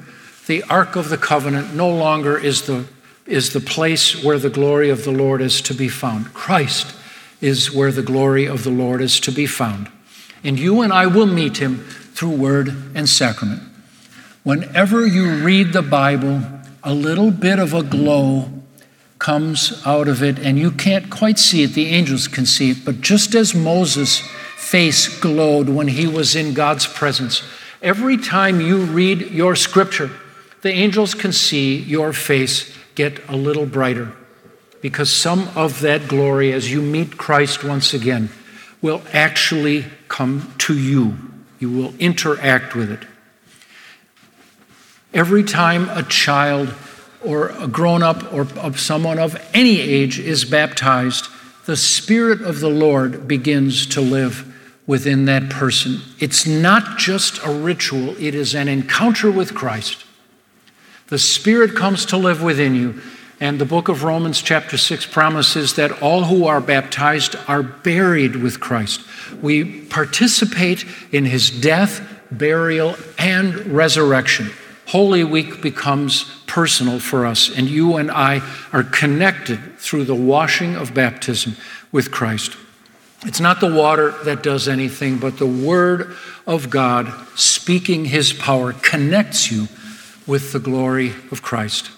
the 0.47 0.63
Ark 0.65 0.95
of 0.95 1.09
the 1.09 1.19
Covenant 1.19 1.75
no 1.75 1.91
longer 1.91 2.39
is 2.39 2.63
the, 2.63 2.87
is 3.27 3.53
the 3.53 3.61
place 3.61 4.23
where 4.23 4.39
the 4.39 4.51
glory 4.51 4.91
of 4.91 5.05
the 5.05 5.11
Lord 5.11 5.43
is 5.43 5.61
to 5.63 5.75
be 5.75 5.89
found. 5.89 6.33
Christ 6.33 6.95
is 7.41 7.73
where 7.73 7.91
the 7.91 8.03
glory 8.03 8.47
of 8.47 8.63
the 8.63 8.71
Lord 8.71 9.03
is 9.03 9.19
to 9.21 9.33
be 9.33 9.47
found. 9.47 9.91
And 10.45 10.59
you 10.59 10.83
and 10.83 10.93
I 10.93 11.09
will 11.09 11.27
meet 11.27 11.57
him 11.57 11.81
through 12.15 12.31
word 12.31 12.69
and 12.95 13.09
sacrament. 13.09 13.63
Whenever 14.45 15.05
you 15.05 15.45
read 15.45 15.73
the 15.73 15.83
Bible, 15.83 16.43
a 16.85 16.95
little 16.95 17.33
bit 17.33 17.59
of 17.59 17.75
a 17.75 17.83
glow 17.83 18.49
comes 19.19 19.83
out 19.85 20.07
of 20.07 20.23
it, 20.23 20.39
and 20.39 20.59
you 20.59 20.71
can't 20.71 21.11
quite 21.11 21.39
see 21.39 21.65
it. 21.65 21.73
The 21.73 21.87
angels 21.87 22.29
can 22.29 22.47
see 22.47 22.71
it. 22.71 22.85
But 22.85 23.01
just 23.01 23.35
as 23.35 23.55
Moses' 23.55 24.21
face 24.57 25.09
glowed 25.21 25.69
when 25.69 25.89
he 25.89 26.07
was 26.07 26.37
in 26.37 26.55
God's 26.55 26.87
presence, 26.87 27.43
every 27.83 28.17
time 28.17 28.61
you 28.61 28.79
read 28.79 29.31
your 29.31 29.57
scripture, 29.57 30.11
the 30.63 30.71
angels 30.71 31.15
can 31.15 31.33
see 31.33 31.77
your 31.77 32.13
face 32.13 32.77
get 32.95 33.29
a 33.29 33.37
little 33.37 33.67
brighter 33.67 34.13
because 34.81 35.11
some 35.11 35.49
of 35.55 35.81
that 35.81 36.09
glory, 36.09 36.53
as 36.53 36.71
you 36.71 36.81
meet 36.81 37.17
Christ 37.17 37.65
once 37.65 37.95
again, 37.95 38.31
will 38.83 39.03
actually 39.13 39.85
come 40.09 40.53
to 40.59 40.79
you. 40.79 41.17
You 41.59 41.71
will 41.71 41.95
interact 41.99 42.75
with 42.75 42.91
it. 42.91 43.05
Every 45.15 45.43
time 45.43 45.89
a 45.89 46.03
child 46.03 46.75
or 47.25 47.49
a 47.49 47.67
grown 47.67 48.03
up 48.03 48.33
or 48.33 48.43
of 48.59 48.79
someone 48.79 49.19
of 49.19 49.37
any 49.55 49.81
age 49.81 50.19
is 50.19 50.45
baptized, 50.45 51.27
the 51.65 51.77
Spirit 51.77 52.43
of 52.43 52.61
the 52.61 52.69
Lord 52.69 53.27
begins 53.27 53.87
to 53.87 54.01
live 54.01 54.53
within 54.87 55.25
that 55.25 55.51
person. 55.51 56.01
It's 56.21 56.47
not 56.47 56.99
just 56.99 57.45
a 57.45 57.51
ritual, 57.51 58.11
it 58.23 58.35
is 58.35 58.55
an 58.55 58.69
encounter 58.69 59.31
with 59.31 59.55
Christ. 59.55 60.05
The 61.09 61.19
Spirit 61.19 61.75
comes 61.75 62.05
to 62.07 62.17
live 62.17 62.43
within 62.43 62.75
you. 62.75 63.01
And 63.39 63.59
the 63.59 63.67
book 63.67 63.89
of 63.89 64.03
Romans, 64.03 64.41
chapter 64.41 64.79
6, 64.79 65.07
promises 65.07 65.75
that 65.75 66.03
all 66.03 66.25
who 66.25 66.47
are 66.47 66.61
baptized 66.61 67.37
are 67.47 67.63
buried 67.63 68.37
with 68.37 68.61
Christ. 68.61 69.03
We 69.43 69.83
participate 69.83 70.87
in 71.13 71.27
his 71.27 71.51
death, 71.51 72.01
burial, 72.31 72.97
and 73.19 73.55
resurrection. 73.67 74.51
Holy 74.87 75.23
Week 75.23 75.61
becomes 75.61 76.25
personal 76.47 76.99
for 76.99 77.27
us, 77.27 77.51
and 77.55 77.69
you 77.69 77.97
and 77.97 78.11
I 78.11 78.41
are 78.73 78.85
connected 78.85 79.79
through 79.79 80.05
the 80.05 80.15
washing 80.15 80.75
of 80.75 80.95
baptism 80.95 81.57
with 81.93 82.11
Christ. 82.11 82.57
It's 83.27 83.41
not 83.41 83.61
the 83.61 83.75
water 83.75 84.13
that 84.25 84.43
does 84.43 84.69
anything, 84.69 85.19
but 85.19 85.39
the 85.39 85.47
Word 85.47 86.17
of 86.47 86.71
God 86.71 87.13
speaking 87.35 88.05
His 88.05 88.33
power 88.33 88.73
connects 88.73 89.51
you 89.51 89.67
with 90.27 90.53
the 90.53 90.61
glory 90.61 91.13
of 91.33 91.43
Christ. 91.43 91.91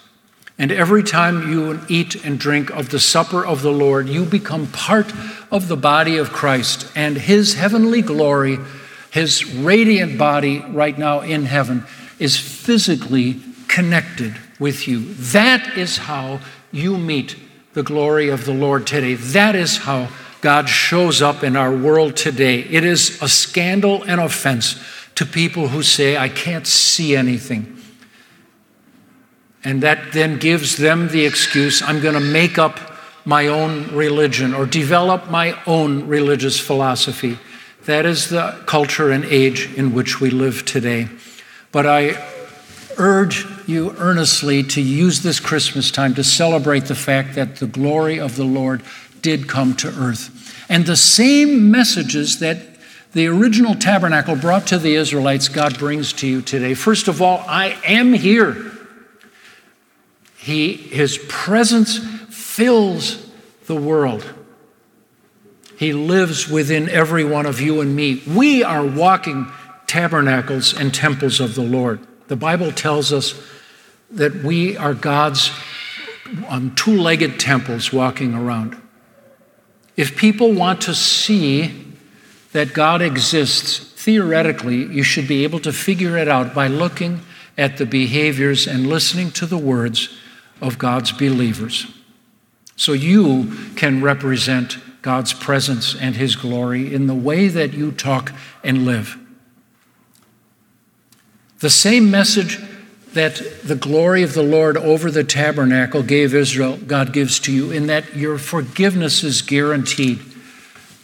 And 0.57 0.73
every 0.73 1.03
time 1.03 1.49
you 1.49 1.79
eat 1.87 2.15
and 2.25 2.37
drink 2.37 2.69
of 2.71 2.89
the 2.89 2.99
supper 2.99 3.45
of 3.45 3.61
the 3.61 3.71
Lord, 3.71 4.09
you 4.09 4.25
become 4.25 4.67
part 4.67 5.13
of 5.51 5.69
the 5.69 5.77
body 5.77 6.17
of 6.17 6.31
Christ. 6.31 6.91
And 6.95 7.15
his 7.15 7.53
heavenly 7.53 8.01
glory, 8.01 8.57
his 9.09 9.45
radiant 9.55 10.17
body 10.17 10.59
right 10.59 10.97
now 10.97 11.21
in 11.21 11.45
heaven, 11.45 11.85
is 12.19 12.37
physically 12.37 13.39
connected 13.69 14.35
with 14.59 14.85
you. 14.85 15.13
That 15.13 15.77
is 15.77 15.97
how 15.97 16.41
you 16.71 16.97
meet 16.97 17.37
the 17.73 17.83
glory 17.83 18.27
of 18.27 18.43
the 18.43 18.53
Lord 18.53 18.85
today. 18.85 19.13
That 19.13 19.55
is 19.55 19.77
how 19.77 20.09
God 20.41 20.69
shows 20.69 21.21
up 21.21 21.43
in 21.43 21.55
our 21.55 21.75
world 21.75 22.15
today. 22.15 22.59
It 22.59 22.83
is 22.83 23.21
a 23.21 23.27
scandal 23.27 24.03
and 24.03 24.21
offense 24.21 24.81
to 25.15 25.25
people 25.25 25.67
who 25.67 25.83
say, 25.83 26.15
I 26.15 26.29
can't 26.29 26.65
see 26.65 27.15
anything. 27.15 27.77
And 29.63 29.83
that 29.83 30.13
then 30.13 30.39
gives 30.39 30.77
them 30.77 31.09
the 31.09 31.25
excuse 31.25 31.81
I'm 31.81 32.01
going 32.01 32.13
to 32.13 32.21
make 32.21 32.57
up 32.57 32.79
my 33.25 33.47
own 33.47 33.93
religion 33.93 34.53
or 34.53 34.65
develop 34.65 35.29
my 35.29 35.61
own 35.65 36.07
religious 36.07 36.59
philosophy. 36.59 37.37
That 37.85 38.05
is 38.05 38.29
the 38.29 38.61
culture 38.65 39.11
and 39.11 39.25
age 39.25 39.73
in 39.75 39.93
which 39.93 40.21
we 40.21 40.29
live 40.29 40.63
today. 40.63 41.09
But 41.71 41.85
I 41.85 42.23
urge 42.97 43.45
you 43.67 43.95
earnestly 43.97 44.63
to 44.63 44.81
use 44.81 45.21
this 45.21 45.39
Christmas 45.39 45.91
time 45.91 46.13
to 46.15 46.23
celebrate 46.23 46.85
the 46.85 46.95
fact 46.95 47.35
that 47.35 47.57
the 47.57 47.67
glory 47.67 48.19
of 48.19 48.35
the 48.35 48.43
Lord 48.43 48.81
did 49.21 49.47
come 49.47 49.75
to 49.77 49.87
earth. 49.87 50.65
And 50.69 50.85
the 50.85 50.95
same 50.95 51.71
messages 51.71 52.39
that 52.39 52.57
the 53.13 53.27
original 53.27 53.73
tabernacle 53.75 54.35
brought 54.35 54.67
to 54.67 54.77
the 54.77 54.95
Israelites, 54.95 55.47
God 55.47 55.79
brings 55.79 56.13
to 56.13 56.27
you 56.27 56.41
today. 56.41 56.75
First 56.75 57.07
of 57.07 57.21
all, 57.21 57.43
I 57.47 57.77
am 57.83 58.13
here. 58.13 58.71
He, 60.37 60.73
his 60.73 61.17
presence 61.27 61.97
fills 62.29 63.29
the 63.65 63.75
world. 63.75 64.31
He 65.77 65.93
lives 65.93 66.47
within 66.47 66.89
every 66.89 67.23
one 67.23 67.45
of 67.45 67.59
you 67.61 67.81
and 67.81 67.95
me. 67.95 68.21
We 68.27 68.63
are 68.63 68.85
walking 68.85 69.51
tabernacles 69.87 70.73
and 70.73 70.93
temples 70.93 71.39
of 71.39 71.55
the 71.55 71.63
Lord. 71.63 71.99
The 72.27 72.35
Bible 72.35 72.71
tells 72.71 73.11
us 73.11 73.33
that 74.11 74.43
we 74.43 74.77
are 74.77 74.93
God's 74.93 75.51
um, 76.47 76.75
two 76.75 76.95
legged 76.99 77.39
temples 77.39 77.91
walking 77.91 78.35
around. 78.35 78.79
If 79.99 80.15
people 80.15 80.53
want 80.53 80.79
to 80.83 80.95
see 80.95 81.73
that 82.53 82.71
God 82.71 83.01
exists, 83.01 83.79
theoretically, 84.01 84.85
you 84.85 85.03
should 85.03 85.27
be 85.27 85.43
able 85.43 85.59
to 85.59 85.73
figure 85.73 86.15
it 86.15 86.29
out 86.29 86.55
by 86.55 86.67
looking 86.67 87.19
at 87.57 87.75
the 87.75 87.85
behaviors 87.85 88.65
and 88.65 88.87
listening 88.87 89.29
to 89.31 89.45
the 89.45 89.57
words 89.57 90.17
of 90.61 90.77
God's 90.77 91.11
believers. 91.11 91.85
So 92.77 92.93
you 92.93 93.53
can 93.75 94.01
represent 94.01 94.77
God's 95.01 95.33
presence 95.33 95.93
and 95.93 96.15
His 96.15 96.37
glory 96.37 96.93
in 96.93 97.07
the 97.07 97.13
way 97.13 97.49
that 97.49 97.73
you 97.73 97.91
talk 97.91 98.31
and 98.63 98.85
live. 98.85 99.17
The 101.59 101.69
same 101.69 102.09
message 102.09 102.57
that 103.13 103.41
the 103.63 103.75
glory 103.75 104.23
of 104.23 104.33
the 104.33 104.43
Lord 104.43 104.77
over 104.77 105.09
the 105.09 105.23
tabernacle 105.23 106.03
gave 106.03 106.35
Israel, 106.35 106.77
God 106.77 107.11
gives 107.11 107.39
to 107.41 107.51
you, 107.51 107.71
in 107.71 107.87
that 107.87 108.15
your 108.15 108.37
forgiveness 108.37 109.23
is 109.23 109.41
guaranteed. 109.41 110.19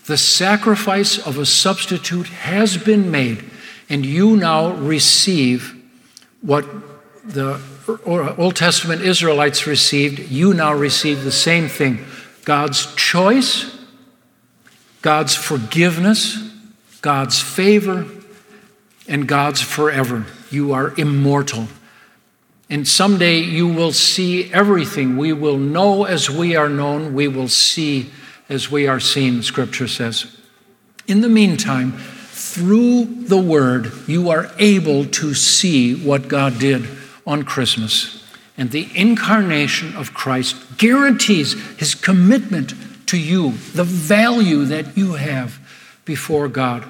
The 0.06 0.18
sacrifice 0.18 1.18
of 1.18 1.38
a 1.40 1.46
substitute 1.46 2.28
has 2.28 2.78
been 2.78 3.10
made, 3.10 3.44
and 3.90 4.06
you 4.06 4.38
now 4.38 4.74
receive 4.74 5.74
what 6.42 6.66
the 7.24 7.60
Old 8.38 8.56
Testament 8.56 9.02
Israelites 9.02 9.66
received, 9.66 10.20
you 10.32 10.54
now 10.54 10.74
receive 10.74 11.24
the 11.24 11.32
same 11.32 11.68
thing 11.68 12.06
God's 12.44 12.94
choice, 12.96 13.76
God's 15.02 15.36
forgiveness, 15.36 16.38
God's 17.02 17.42
favor, 17.42 18.06
and 19.08 19.28
God's 19.28 19.62
forever. 19.62 20.26
You 20.52 20.74
are 20.74 20.94
immortal. 21.00 21.68
And 22.76 22.86
someday 22.86 23.40
you 23.40 23.70
will 23.70 23.94
see 23.94 24.52
everything. 24.52 25.16
We 25.16 25.32
will 25.32 25.58
know 25.58 26.04
as 26.04 26.30
we 26.30 26.58
are 26.58 26.68
known, 26.68 27.14
we 27.14 27.30
will 27.30 27.48
see 27.48 28.12
as 28.50 28.70
we 28.70 28.86
are 28.86 29.00
seen, 29.00 29.44
Scripture 29.44 29.88
says. 29.88 30.38
In 31.08 31.22
the 31.22 31.30
meantime, 31.30 31.94
through 31.94 33.06
the 33.06 33.40
Word, 33.40 33.94
you 34.08 34.30
are 34.30 34.52
able 34.60 35.06
to 35.06 35.34
see 35.34 35.96
what 35.96 36.28
God 36.28 36.60
did 36.60 36.86
on 37.26 37.44
Christmas. 37.44 38.28
And 38.58 38.72
the 38.72 38.90
incarnation 38.94 39.96
of 39.96 40.14
Christ 40.14 40.58
guarantees 40.78 41.54
his 41.78 41.96
commitment 41.96 42.74
to 43.08 43.18
you, 43.18 43.52
the 43.74 43.86
value 43.86 44.66
that 44.66 44.98
you 44.98 45.14
have 45.14 45.60
before 46.04 46.50
God. 46.50 46.84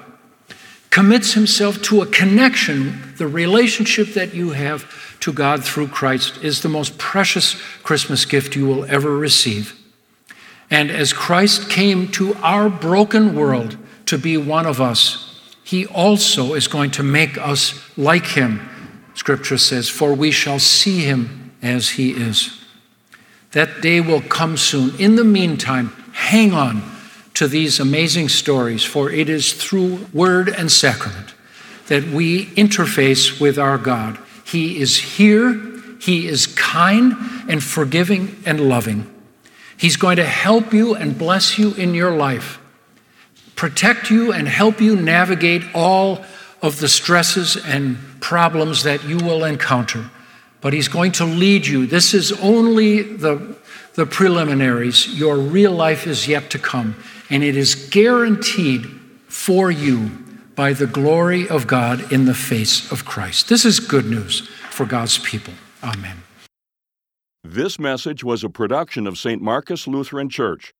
Commits 0.90 1.34
himself 1.34 1.80
to 1.82 2.02
a 2.02 2.06
connection, 2.06 3.14
the 3.18 3.28
relationship 3.28 4.14
that 4.14 4.34
you 4.34 4.50
have 4.50 5.05
to 5.20 5.32
God 5.32 5.64
through 5.64 5.88
Christ 5.88 6.42
is 6.42 6.62
the 6.62 6.68
most 6.68 6.98
precious 6.98 7.54
Christmas 7.82 8.24
gift 8.24 8.56
you 8.56 8.66
will 8.66 8.84
ever 8.86 9.16
receive. 9.16 9.74
And 10.70 10.90
as 10.90 11.12
Christ 11.12 11.70
came 11.70 12.08
to 12.12 12.34
our 12.36 12.68
broken 12.68 13.34
world 13.34 13.76
to 14.06 14.18
be 14.18 14.36
one 14.36 14.66
of 14.66 14.80
us, 14.80 15.22
he 15.64 15.86
also 15.86 16.54
is 16.54 16.68
going 16.68 16.90
to 16.92 17.02
make 17.02 17.38
us 17.38 17.80
like 17.96 18.26
him 18.26 18.68
Scripture 19.16 19.56
says, 19.58 19.88
For 19.88 20.14
we 20.14 20.30
shall 20.30 20.58
see 20.58 21.00
him 21.00 21.52
as 21.62 21.90
he 21.90 22.10
is. 22.12 22.62
That 23.52 23.80
day 23.80 24.00
will 24.00 24.20
come 24.20 24.56
soon. 24.56 24.94
In 25.00 25.16
the 25.16 25.24
meantime, 25.24 25.88
hang 26.12 26.52
on 26.52 26.82
to 27.34 27.48
these 27.48 27.80
amazing 27.80 28.28
stories, 28.28 28.84
for 28.84 29.10
it 29.10 29.28
is 29.28 29.54
through 29.54 30.06
word 30.12 30.48
and 30.48 30.70
sacrament 30.70 31.34
that 31.86 32.04
we 32.04 32.46
interface 32.48 33.40
with 33.40 33.58
our 33.58 33.78
God. 33.78 34.18
He 34.46 34.80
is 34.80 34.96
here, 34.96 35.60
He 36.00 36.28
is 36.28 36.46
kind 36.46 37.14
and 37.48 37.62
forgiving 37.62 38.40
and 38.46 38.68
loving. 38.68 39.12
He's 39.76 39.96
going 39.96 40.16
to 40.16 40.24
help 40.24 40.72
you 40.72 40.94
and 40.94 41.18
bless 41.18 41.58
you 41.58 41.74
in 41.74 41.94
your 41.94 42.12
life, 42.12 42.60
protect 43.56 44.08
you 44.08 44.32
and 44.32 44.46
help 44.46 44.80
you 44.80 44.94
navigate 44.94 45.62
all 45.74 46.24
of 46.62 46.78
the 46.78 46.88
stresses 46.88 47.56
and 47.56 47.98
problems 48.20 48.84
that 48.84 49.04
you 49.04 49.16
will 49.16 49.44
encounter. 49.44 50.10
But 50.60 50.72
He's 50.72 50.88
going 50.88 51.12
to 51.12 51.24
lead 51.24 51.66
you. 51.66 51.86
This 51.86 52.14
is 52.14 52.30
only 52.32 53.02
the, 53.02 53.56
the 53.94 54.06
preliminaries. 54.06 55.08
Your 55.08 55.36
real 55.36 55.72
life 55.72 56.06
is 56.06 56.28
yet 56.28 56.50
to 56.50 56.58
come, 56.60 56.94
and 57.30 57.42
it 57.42 57.56
is 57.56 57.74
guaranteed 57.74 58.86
for 59.26 59.72
you 59.72 60.25
by 60.56 60.72
the 60.72 60.86
glory 60.86 61.48
of 61.48 61.66
God 61.66 62.10
in 62.10 62.24
the 62.24 62.34
face 62.34 62.90
of 62.90 63.04
Christ. 63.04 63.48
This 63.48 63.64
is 63.64 63.78
good 63.78 64.06
news 64.06 64.48
for 64.70 64.86
God's 64.86 65.18
people. 65.18 65.54
Amen. 65.84 66.22
This 67.44 67.78
message 67.78 68.24
was 68.24 68.42
a 68.42 68.48
production 68.48 69.06
of 69.06 69.18
St. 69.18 69.40
Marcus 69.40 69.86
Lutheran 69.86 70.28
Church. 70.28 70.72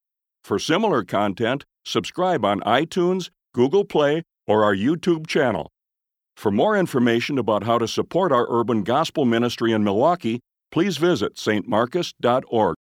For 0.43 0.59
similar 0.59 1.05
content, 1.05 1.65
subscribe 1.85 2.45
on 2.45 2.61
iTunes, 2.63 3.31
Google 3.55 3.85
Play, 3.85 4.23
or 4.47 4.65
our 4.65 4.75
YouTube 4.75 5.27
channel. 5.27 5.71
For 6.37 6.51
more 6.51 6.77
information 6.77 7.39
about 7.39 7.65
how 7.65 7.79
to 7.79 7.87
support 7.87 8.33
our 8.33 8.47
urban 8.49 8.83
gospel 8.83 9.25
ministry 9.25 9.73
in 9.73 9.85
Milwaukee, 9.85 10.41
please 10.73 10.97
visit 10.97 11.37
stmarcus.org. 11.37 12.75